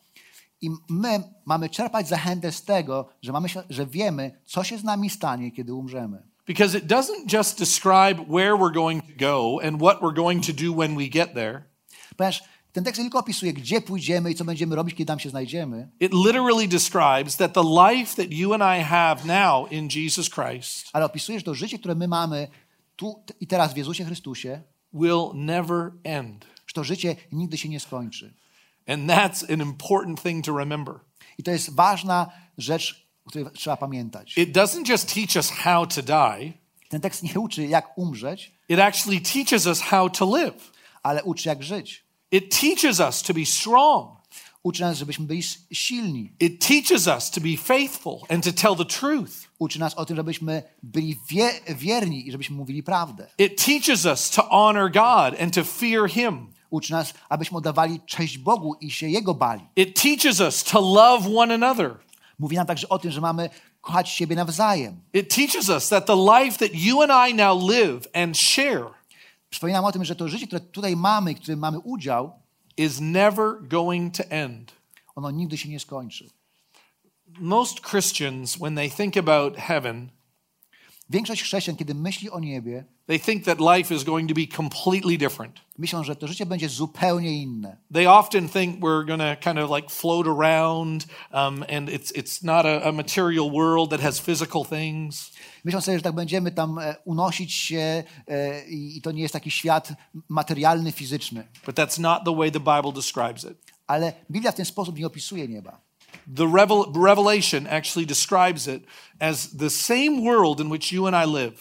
I 0.61 0.71
my 0.89 1.23
mamy 1.45 1.69
czerpać 1.69 2.09
zachętę 2.09 2.53
z 2.53 2.65
tego, 2.65 3.09
że, 3.23 3.33
mamy, 3.33 3.49
że 3.71 3.87
wiemy, 3.87 4.41
co 4.45 4.65
się 4.65 4.79
z 4.79 4.85
nami 4.85 5.11
stanie, 5.11 5.53
kiedy 5.53 5.75
umrzemy. 5.75 6.23
Because 6.47 6.79
it 6.79 6.85
doesn't 6.85 7.33
just 7.33 7.59
describe 7.59 8.25
where 8.29 8.55
we're 8.55 8.75
going 8.75 9.05
to 9.07 9.13
go 9.19 9.61
and 9.63 9.77
what 9.83 10.01
we're 10.01 10.15
going 10.15 10.47
to 10.47 10.53
do 10.53 10.75
when 10.75 10.97
we 10.97 11.09
get 11.09 11.35
there. 11.35 11.63
Ponieważ 12.17 12.43
ten 12.73 12.85
tekst 12.85 12.99
nie 12.99 13.05
tylko 13.05 13.19
opisuje, 13.19 13.53
gdzie 13.53 13.81
pójdziemy 13.81 14.31
i 14.31 14.35
co 14.35 14.45
będziemy 14.45 14.77
robić, 14.77 14.95
kiedy 14.95 15.07
tam 15.09 15.19
się 15.19 15.31
znajdziemy, 15.31 15.89
It 16.01 16.13
literally 16.13 16.69
describes 16.69 17.37
that 17.37 17.53
the 17.53 17.63
life 17.91 18.23
that 18.23 18.33
you 18.33 18.55
and 18.55 18.63
I 18.63 18.85
have 18.85 19.17
now 19.25 19.73
in 19.73 19.89
Jesus 19.95 20.31
Christ 20.31 20.91
ale 20.93 21.05
opisuje, 21.05 21.39
że 21.39 21.45
to 21.45 21.55
życie, 21.55 21.79
które 21.79 21.95
my 21.95 22.09
mamy 22.09 22.49
tu 22.97 23.23
i 23.41 23.47
teraz 23.47 23.75
w 23.75 23.77
Jezusie 23.77 24.05
Chrystusie, 24.05 24.63
will 24.93 25.31
never 25.35 25.93
end. 26.05 26.47
że 26.67 26.75
to 26.75 26.85
życie 26.85 27.17
nigdy 27.33 27.59
się 27.59 27.69
nie 27.69 27.81
skończy. 27.81 28.35
And 28.89 29.11
that's 29.11 29.53
an 29.53 29.61
important 29.61 30.23
thing 30.23 30.45
to 30.45 30.57
remember. 30.59 30.95
I 31.39 31.43
to 31.43 31.51
jest 31.51 31.75
ważna 31.75 32.31
rzecz, 32.59 33.07
o 33.27 33.31
której 33.31 33.47
trzeba 33.55 33.77
pamiętać. 33.77 34.39
It 34.39 34.57
doesn't 34.57 34.89
just 34.89 35.15
teach 35.15 35.37
us 35.37 35.51
how 35.51 35.87
to 35.87 36.03
die, 36.03 36.53
Ten 36.89 37.01
tekst 37.01 37.23
nie 37.23 37.41
uczy, 37.41 37.67
jak 37.67 37.99
umrzeć, 37.99 38.53
it 38.69 38.81
actually 38.81 39.21
teaches 39.21 39.67
us 39.67 39.81
how 39.81 40.11
to 40.11 40.37
live. 40.37 40.73
ale 41.03 41.25
uczy, 41.25 41.49
jak 41.49 41.63
żyć. 41.63 42.05
It 42.31 42.61
teaches 42.61 43.01
us 43.01 43.23
to 43.23 43.35
be 43.35 43.47
strong. 43.47 44.19
Uczy 44.63 44.81
nas, 44.83 44.99
żebyśmy 44.99 45.27
byli 45.27 45.43
silni. 45.73 46.33
It 46.41 46.67
teaches 46.67 47.07
us 47.07 47.31
to 47.31 47.41
be 47.41 47.57
faithful 47.57 48.19
and 48.29 48.45
to 48.45 48.53
tell 48.53 48.77
the 48.77 48.85
truth. 48.85 49.33
Uczy 49.59 49.79
nas 49.81 49.95
o 49.95 50.05
tym, 50.05 50.17
żebyśmy 50.17 50.63
byli 50.83 51.17
wie, 51.31 51.51
wierni 51.69 52.29
i 52.29 52.33
żebyśmy 52.33 52.57
mówili 52.57 52.83
prawdę. 52.83 53.27
It 53.39 53.65
teaches 53.65 54.05
us 54.05 54.31
to 54.31 54.43
honor 54.43 54.93
God 54.93 55.41
and 55.43 55.55
to 55.55 55.65
fear 55.65 56.11
Him. 56.11 56.53
Uczy 56.71 56.93
nas, 56.93 57.15
abyśmy 57.29 57.59
oddawali 57.59 58.01
cześć 58.07 58.39
Bogu 58.39 58.75
i 58.81 58.91
się 58.91 59.09
Jego 59.09 59.35
bali. 59.35 59.65
It 59.77 60.03
teaches 60.03 60.41
us 60.41 60.65
to 60.65 60.81
love 60.81 61.37
one 61.37 61.55
another. 61.55 61.95
Mówi 62.39 62.57
nam 62.57 62.67
także 62.67 62.89
o 62.89 62.99
tym, 62.99 63.11
że 63.11 63.21
mamy 63.21 63.51
kochać 63.81 64.09
siebie 64.09 64.37
nawzajem. 64.37 65.01
It 65.13 65.35
teaches 65.35 65.69
us 65.69 65.89
that 65.89 66.07
the 66.07 66.17
life 66.17 66.59
that 66.59 66.75
you 66.75 67.03
and 67.03 67.31
I 67.31 67.35
now 67.35 67.71
live 67.71 68.09
and 68.15 68.39
share 68.39 68.99
Przypominam 69.51 69.85
o 69.85 69.93
tym, 69.93 70.05
że 70.05 70.17
to 70.17 70.29
życie, 70.29 70.47
które 70.47 70.61
tutaj 70.61 70.97
mamy, 70.97 71.35
w 71.35 71.41
którym 71.41 71.59
mamy 71.59 71.79
udział, 71.79 72.33
is 72.77 73.01
never 73.01 73.55
going 73.63 74.17
to 74.17 74.25
end. 74.25 74.73
ono 75.15 75.31
nigdy 75.31 75.59
się 75.59 75.69
nie 75.69 75.81
skończy. 75.81 76.31
Most 77.39 77.81
Christians, 77.81 78.57
when 78.57 78.75
they 78.75 78.91
think 78.91 79.17
about 79.17 79.57
heaven, 79.57 80.11
Większość 81.11 81.43
chrześcijan, 81.43 81.77
kiedy 81.77 81.95
myśli 81.95 82.31
o 82.31 82.41
niebie, 82.41 82.85
they 83.07 83.19
think 83.19 83.45
that 83.45 83.59
life 83.61 83.95
is 83.95 84.05
going 84.05 84.29
to 84.29 84.35
be 84.35 84.47
completely 84.57 85.19
different. 85.19 85.61
myślą, 85.79 86.05
że 86.05 86.17
to 86.17 86.29
życie 86.29 86.47
będzie 86.47 86.69
zupełnie 86.69 87.43
inne. 87.43 87.77
They 87.93 88.11
often 88.11 88.49
think 88.49 88.81
we're 88.81 89.07
going 89.07 89.21
to 89.21 89.51
kind 89.51 89.59
of 89.59 89.71
like 89.77 89.89
float 89.89 90.27
around, 90.27 91.07
um, 91.33 91.65
and 91.77 91.89
it's 91.89 92.13
it's 92.13 92.45
not 92.45 92.67
a, 92.67 92.89
a 92.89 92.93
material 92.93 93.51
world 93.51 93.91
that 93.91 94.01
has 94.01 94.21
physical 94.21 94.65
things. 94.65 95.33
Myślą 95.65 95.81
sobie, 95.81 95.99
że 95.99 96.03
tak 96.03 96.15
będziemy 96.15 96.51
tam 96.51 96.79
e, 96.79 96.97
unosić 97.05 97.55
się 97.55 98.05
e, 98.29 98.69
i 98.69 98.99
i 98.99 99.03
to 99.03 99.13
nie 99.13 99.23
jest 99.23 99.33
taki 99.33 99.51
świat 99.51 99.93
materialny, 100.29 100.93
fizyczny. 100.93 101.49
But 101.67 101.77
that's 101.77 102.01
not 102.01 102.25
the 102.25 102.37
way 102.37 102.53
the 102.53 102.61
Bible 102.61 102.93
describes 102.93 103.45
it. 103.45 103.59
Ale 103.87 104.13
Biblia 104.31 104.53
w 104.53 104.55
ten 104.55 104.65
sposób 104.65 104.99
nie 104.99 105.07
opisuje 105.07 105.49
nieba. 105.49 105.88
The 106.37 106.47
Revel- 106.47 106.93
Revelation 107.05 107.67
actually 107.67 108.07
describes 108.07 108.67
it 108.69 108.83
as 109.21 109.57
the 109.57 109.71
same 109.71 110.21
world 110.23 110.61
in 110.61 110.71
which 110.71 110.93
you 110.93 111.07
and 111.07 111.17
I 111.17 111.33
live, 111.35 111.55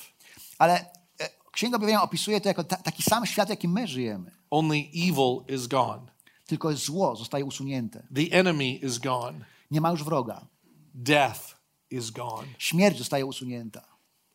Ale 0.58 0.86
e, 1.20 1.30
Księga 1.52 1.76
Objawienia 1.78 2.02
opisuje 2.02 2.42
to 2.42 2.48
jako 2.50 2.64
ta, 2.64 2.76
taki 2.78 3.04
sam 3.04 3.26
świat, 3.26 3.50
jaki 3.50 3.68
my 3.68 3.88
żyjemy. 3.88 4.32
only 4.52 4.78
evil 4.96 5.44
is 5.48 5.68
gone. 5.68 6.02
Tylko 6.48 6.74
zło 6.76 7.16
zostaje 7.16 7.46
usunięte. 7.46 8.08
The 8.16 8.38
enemy 8.38 8.70
is 8.70 8.98
gone. 8.98 9.46
Nie 9.72 9.82
ma 9.82 9.92
już 9.92 10.04
wroga. 10.04 10.46
Death 10.94 11.56
is 11.92 12.12
gone. 12.12 12.48
Śmierć 12.58 12.98
zostaje 12.98 13.26
usunięta. 13.26 13.82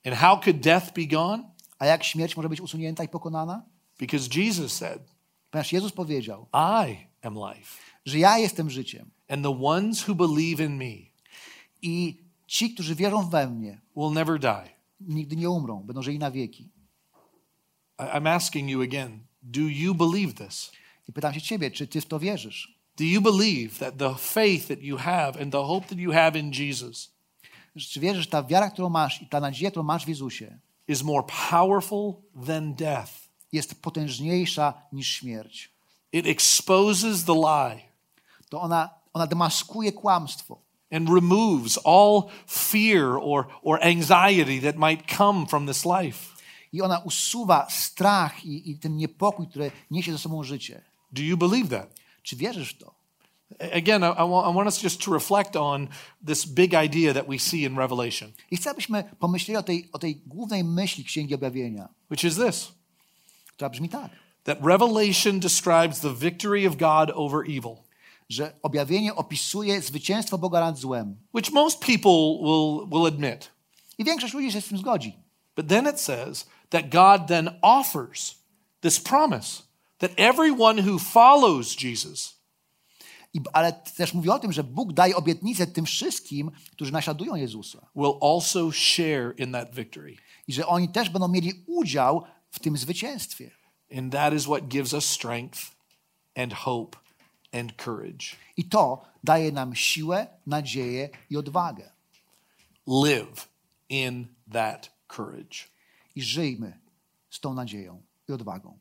And 0.07 0.17
how 0.17 0.41
could 0.41 0.61
death 0.61 0.93
be 0.95 1.07
gone? 1.07 1.43
A 1.79 1.87
jak 1.87 2.05
śmierć 2.05 2.37
może 2.37 2.49
być 2.49 2.61
usunięta 2.61 3.05
i 3.05 3.09
pokonana? 3.09 3.63
Because 3.99 4.29
Jesus 4.41 4.73
said, 4.73 5.03
Ponieważ 5.51 5.73
Jezus 5.73 5.93
powiedział, 5.93 6.47
I 6.53 6.97
am 7.23 7.35
life. 7.35 7.77
że 8.07 8.19
ja 8.19 8.39
jestem 8.39 8.71
życiem 8.71 9.11
And 9.33 9.45
the 9.45 9.57
ones 9.65 10.09
who 10.09 10.15
believe 10.15 10.65
in 10.65 10.77
me 10.77 10.93
i 11.83 12.19
ci, 12.47 12.75
którzy 12.75 12.95
wierzą 12.95 13.31
we 13.31 13.47
mnie, 13.51 13.81
will 13.97 14.11
never 14.11 14.39
die. 14.41 14.69
nigdy 15.01 15.37
nie 15.37 15.51
umrą, 15.51 15.83
będą 15.83 16.03
żyli 16.03 16.19
na 16.19 16.31
wieki. 16.31 16.69
I- 17.99 18.03
I'm 18.03 18.29
asking 18.29 18.71
you 18.71 18.83
again 18.83 19.19
do 19.43 19.61
you 19.61 19.95
believe 19.95 20.35
this? 20.35 20.73
I 21.09 21.13
pytam 21.13 21.35
się 21.35 21.41
ciebie, 21.41 21.71
czy 21.71 21.87
ty 21.87 22.01
w 22.01 22.07
to 22.07 22.19
wierzysz? 22.19 22.79
Do 22.97 23.05
you 23.05 23.21
believe 23.21 23.79
that 23.79 23.97
the 23.99 24.15
faith 24.15 24.69
that 24.69 24.83
you 24.83 24.97
have 24.97 25.43
and 25.43 25.53
the 25.53 25.63
hope 25.65 25.87
that 25.89 25.99
you 25.99 26.13
have 26.13 26.39
in 26.39 26.53
Jesus 26.53 27.13
Czy 27.79 28.01
wierzysz, 28.01 28.25
że 28.25 28.31
ta 28.31 28.43
wiara, 28.43 28.71
którą 28.71 28.89
masz 28.89 29.23
i 29.23 29.27
ta 29.27 29.41
nadzieja, 29.41 29.71
którą 29.71 29.83
masz 29.85 30.05
w 30.05 30.09
Jezusie, 30.09 30.59
is 30.89 31.03
more 31.03 31.27
powerful 31.51 32.15
than 32.47 32.75
death? 32.75 33.13
jest 33.53 33.83
potężniejsza 33.83 34.75
niż 34.93 35.09
śmierć? 35.09 35.73
It 36.13 36.27
exposes 36.27 37.25
the 37.25 37.35
lie 37.35 37.81
To 38.51 38.61
ona, 38.61 38.91
ona 39.15 39.27
demaskuje 39.27 39.93
kłamstwo 39.93 40.59
and 40.93 41.09
removes 41.09 41.79
all 41.85 42.31
fear 42.47 43.17
or, 43.17 43.47
or 43.63 43.79
anxiety 43.83 44.61
that 44.61 44.77
might 44.77 45.17
come 45.17 45.47
from 45.47 45.67
this 45.67 45.85
life. 45.85 46.33
i 46.73 46.83
ona 46.83 46.99
usuwa 46.99 47.67
strach 47.71 48.45
i, 48.45 48.71
i 48.71 48.79
ten 48.79 48.97
niepokój, 48.97 49.47
który 49.47 49.71
niesie 49.91 50.13
ze 50.13 50.19
sobą 50.19 50.45
życie. 50.45 50.83
Do 51.13 51.23
you 51.23 51.37
believe 51.37 51.69
that? 51.69 51.95
Czy 52.23 52.37
wierzysz 52.37 52.75
w 52.75 52.79
to? 52.79 52.95
Again, 53.73 54.03
I, 54.03 54.07
I 54.07 54.29
want, 54.31 54.51
I 54.51 54.55
want 54.55 54.67
us 54.67 54.83
just 54.83 55.05
to 55.05 55.13
reflect 55.13 55.57
on 55.57 55.89
this 56.27 56.47
big 56.47 56.73
idea 56.73 57.15
that 57.15 57.27
we 57.29 57.39
see 57.39 57.65
in 57.65 57.77
Revelation, 57.77 58.33
I 58.51 58.57
chcę, 58.57 58.71
abyśmy 58.71 59.05
pomyśleli 59.19 59.57
o 59.57 59.63
tej, 59.63 59.89
o 59.93 59.99
tej 59.99 60.17
głównej 60.27 60.65
myśli 60.65 61.05
Księgi 61.05 61.35
Objawienia, 61.35 61.89
which 62.11 62.25
is 62.25 62.37
this 62.37 62.73
która 63.47 63.71
brzmi 63.71 63.89
tak, 63.89 64.11
that 64.45 64.59
Revelation 64.63 65.41
describes 65.41 66.01
the 66.01 66.15
victory 66.15 66.69
of 66.69 66.77
God 66.77 67.11
over 67.15 67.45
evil, 67.51 67.77
że 68.29 68.59
objawienie 68.63 69.15
opisuje 69.15 69.83
zwycięstwo 69.83 70.39
Boga 70.39 70.61
nad 70.61 70.79
złem. 70.79 71.17
which 71.35 71.53
most 71.53 71.79
people 71.81 72.39
will, 72.43 72.89
will 72.91 73.07
admit. 73.07 73.51
I 73.99 74.05
większość 74.05 74.35
ludzi 74.35 74.53
się 74.53 74.61
z 74.61 74.69
tym 74.69 74.79
zgodzi. 74.79 75.17
But 75.57 75.69
then 75.69 75.89
it 75.89 76.01
says 76.01 76.47
that 76.71 76.89
God 76.89 77.27
then 77.29 77.51
offers 77.63 78.35
this 78.81 79.01
promise 79.01 79.63
that 79.99 80.11
everyone 80.17 80.83
who 80.83 80.99
follows 80.99 81.83
Jesus 81.83 82.43
I, 83.35 83.41
ale 83.53 83.73
też 83.73 84.15
mówi 84.15 84.31
o 84.31 84.39
tym, 84.39 84.53
że 84.53 84.65
Bóg 84.65 84.93
daje 84.93 85.17
obietnicę 85.17 85.67
tym 85.67 85.87
wszystkim, 85.87 86.51
którzy 86.73 86.93
naśladują 86.93 87.35
Jezusa. 87.35 87.79
will 87.97 88.19
also 88.21 88.73
share 88.73 89.35
in 89.39 89.53
that 89.53 89.75
victory. 89.75 90.17
I 90.49 90.53
że 90.53 90.67
oni 90.67 90.89
też 90.89 91.11
będą 91.11 91.29
mieli 91.29 91.53
udział 91.67 92.23
w 92.51 92.59
tym 92.59 92.77
zwycięstwie. 92.77 93.51
And 93.99 94.13
that 94.13 94.35
is 94.35 94.45
what 94.45 94.69
gives 94.69 94.93
us 94.93 95.05
strength 95.05 95.61
and 96.37 96.55
hope 96.55 96.99
and 97.53 97.73
courage. 97.85 98.37
I 98.57 98.65
to 98.65 99.03
daje 99.25 99.53
nam 99.53 99.75
siłę, 99.75 100.27
nadzieję 100.47 101.09
i 101.31 101.37
odwagę. 101.37 101.91
Live 102.87 103.49
in 103.89 104.27
that 104.53 104.91
courage. 105.09 105.69
I 106.17 106.23
żyjmy 106.23 106.79
z 107.31 107.41
tą 107.41 107.55
nadzieją 107.55 108.03
i 108.29 108.33
odwagą. 108.33 108.79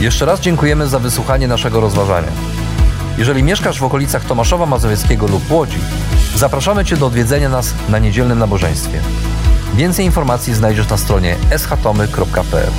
Jeszcze 0.00 0.24
raz 0.24 0.40
dziękujemy 0.40 0.88
za 0.88 0.98
wysłuchanie 0.98 1.48
naszego 1.48 1.80
rozważania. 1.80 2.32
Jeżeli 3.18 3.42
mieszkasz 3.42 3.80
w 3.80 3.84
okolicach 3.84 4.24
Tomaszowa 4.24 4.66
Mazowieckiego 4.66 5.26
lub 5.26 5.50
Łodzi, 5.50 5.78
zapraszamy 6.34 6.84
Cię 6.84 6.96
do 6.96 7.06
odwiedzenia 7.06 7.48
nas 7.48 7.74
na 7.88 7.98
niedzielnym 7.98 8.38
nabożeństwie. 8.38 9.00
Więcej 9.74 10.04
informacji 10.04 10.54
znajdziesz 10.54 10.88
na 10.88 10.96
stronie 10.96 11.36
schatomy.pl. 11.56 12.72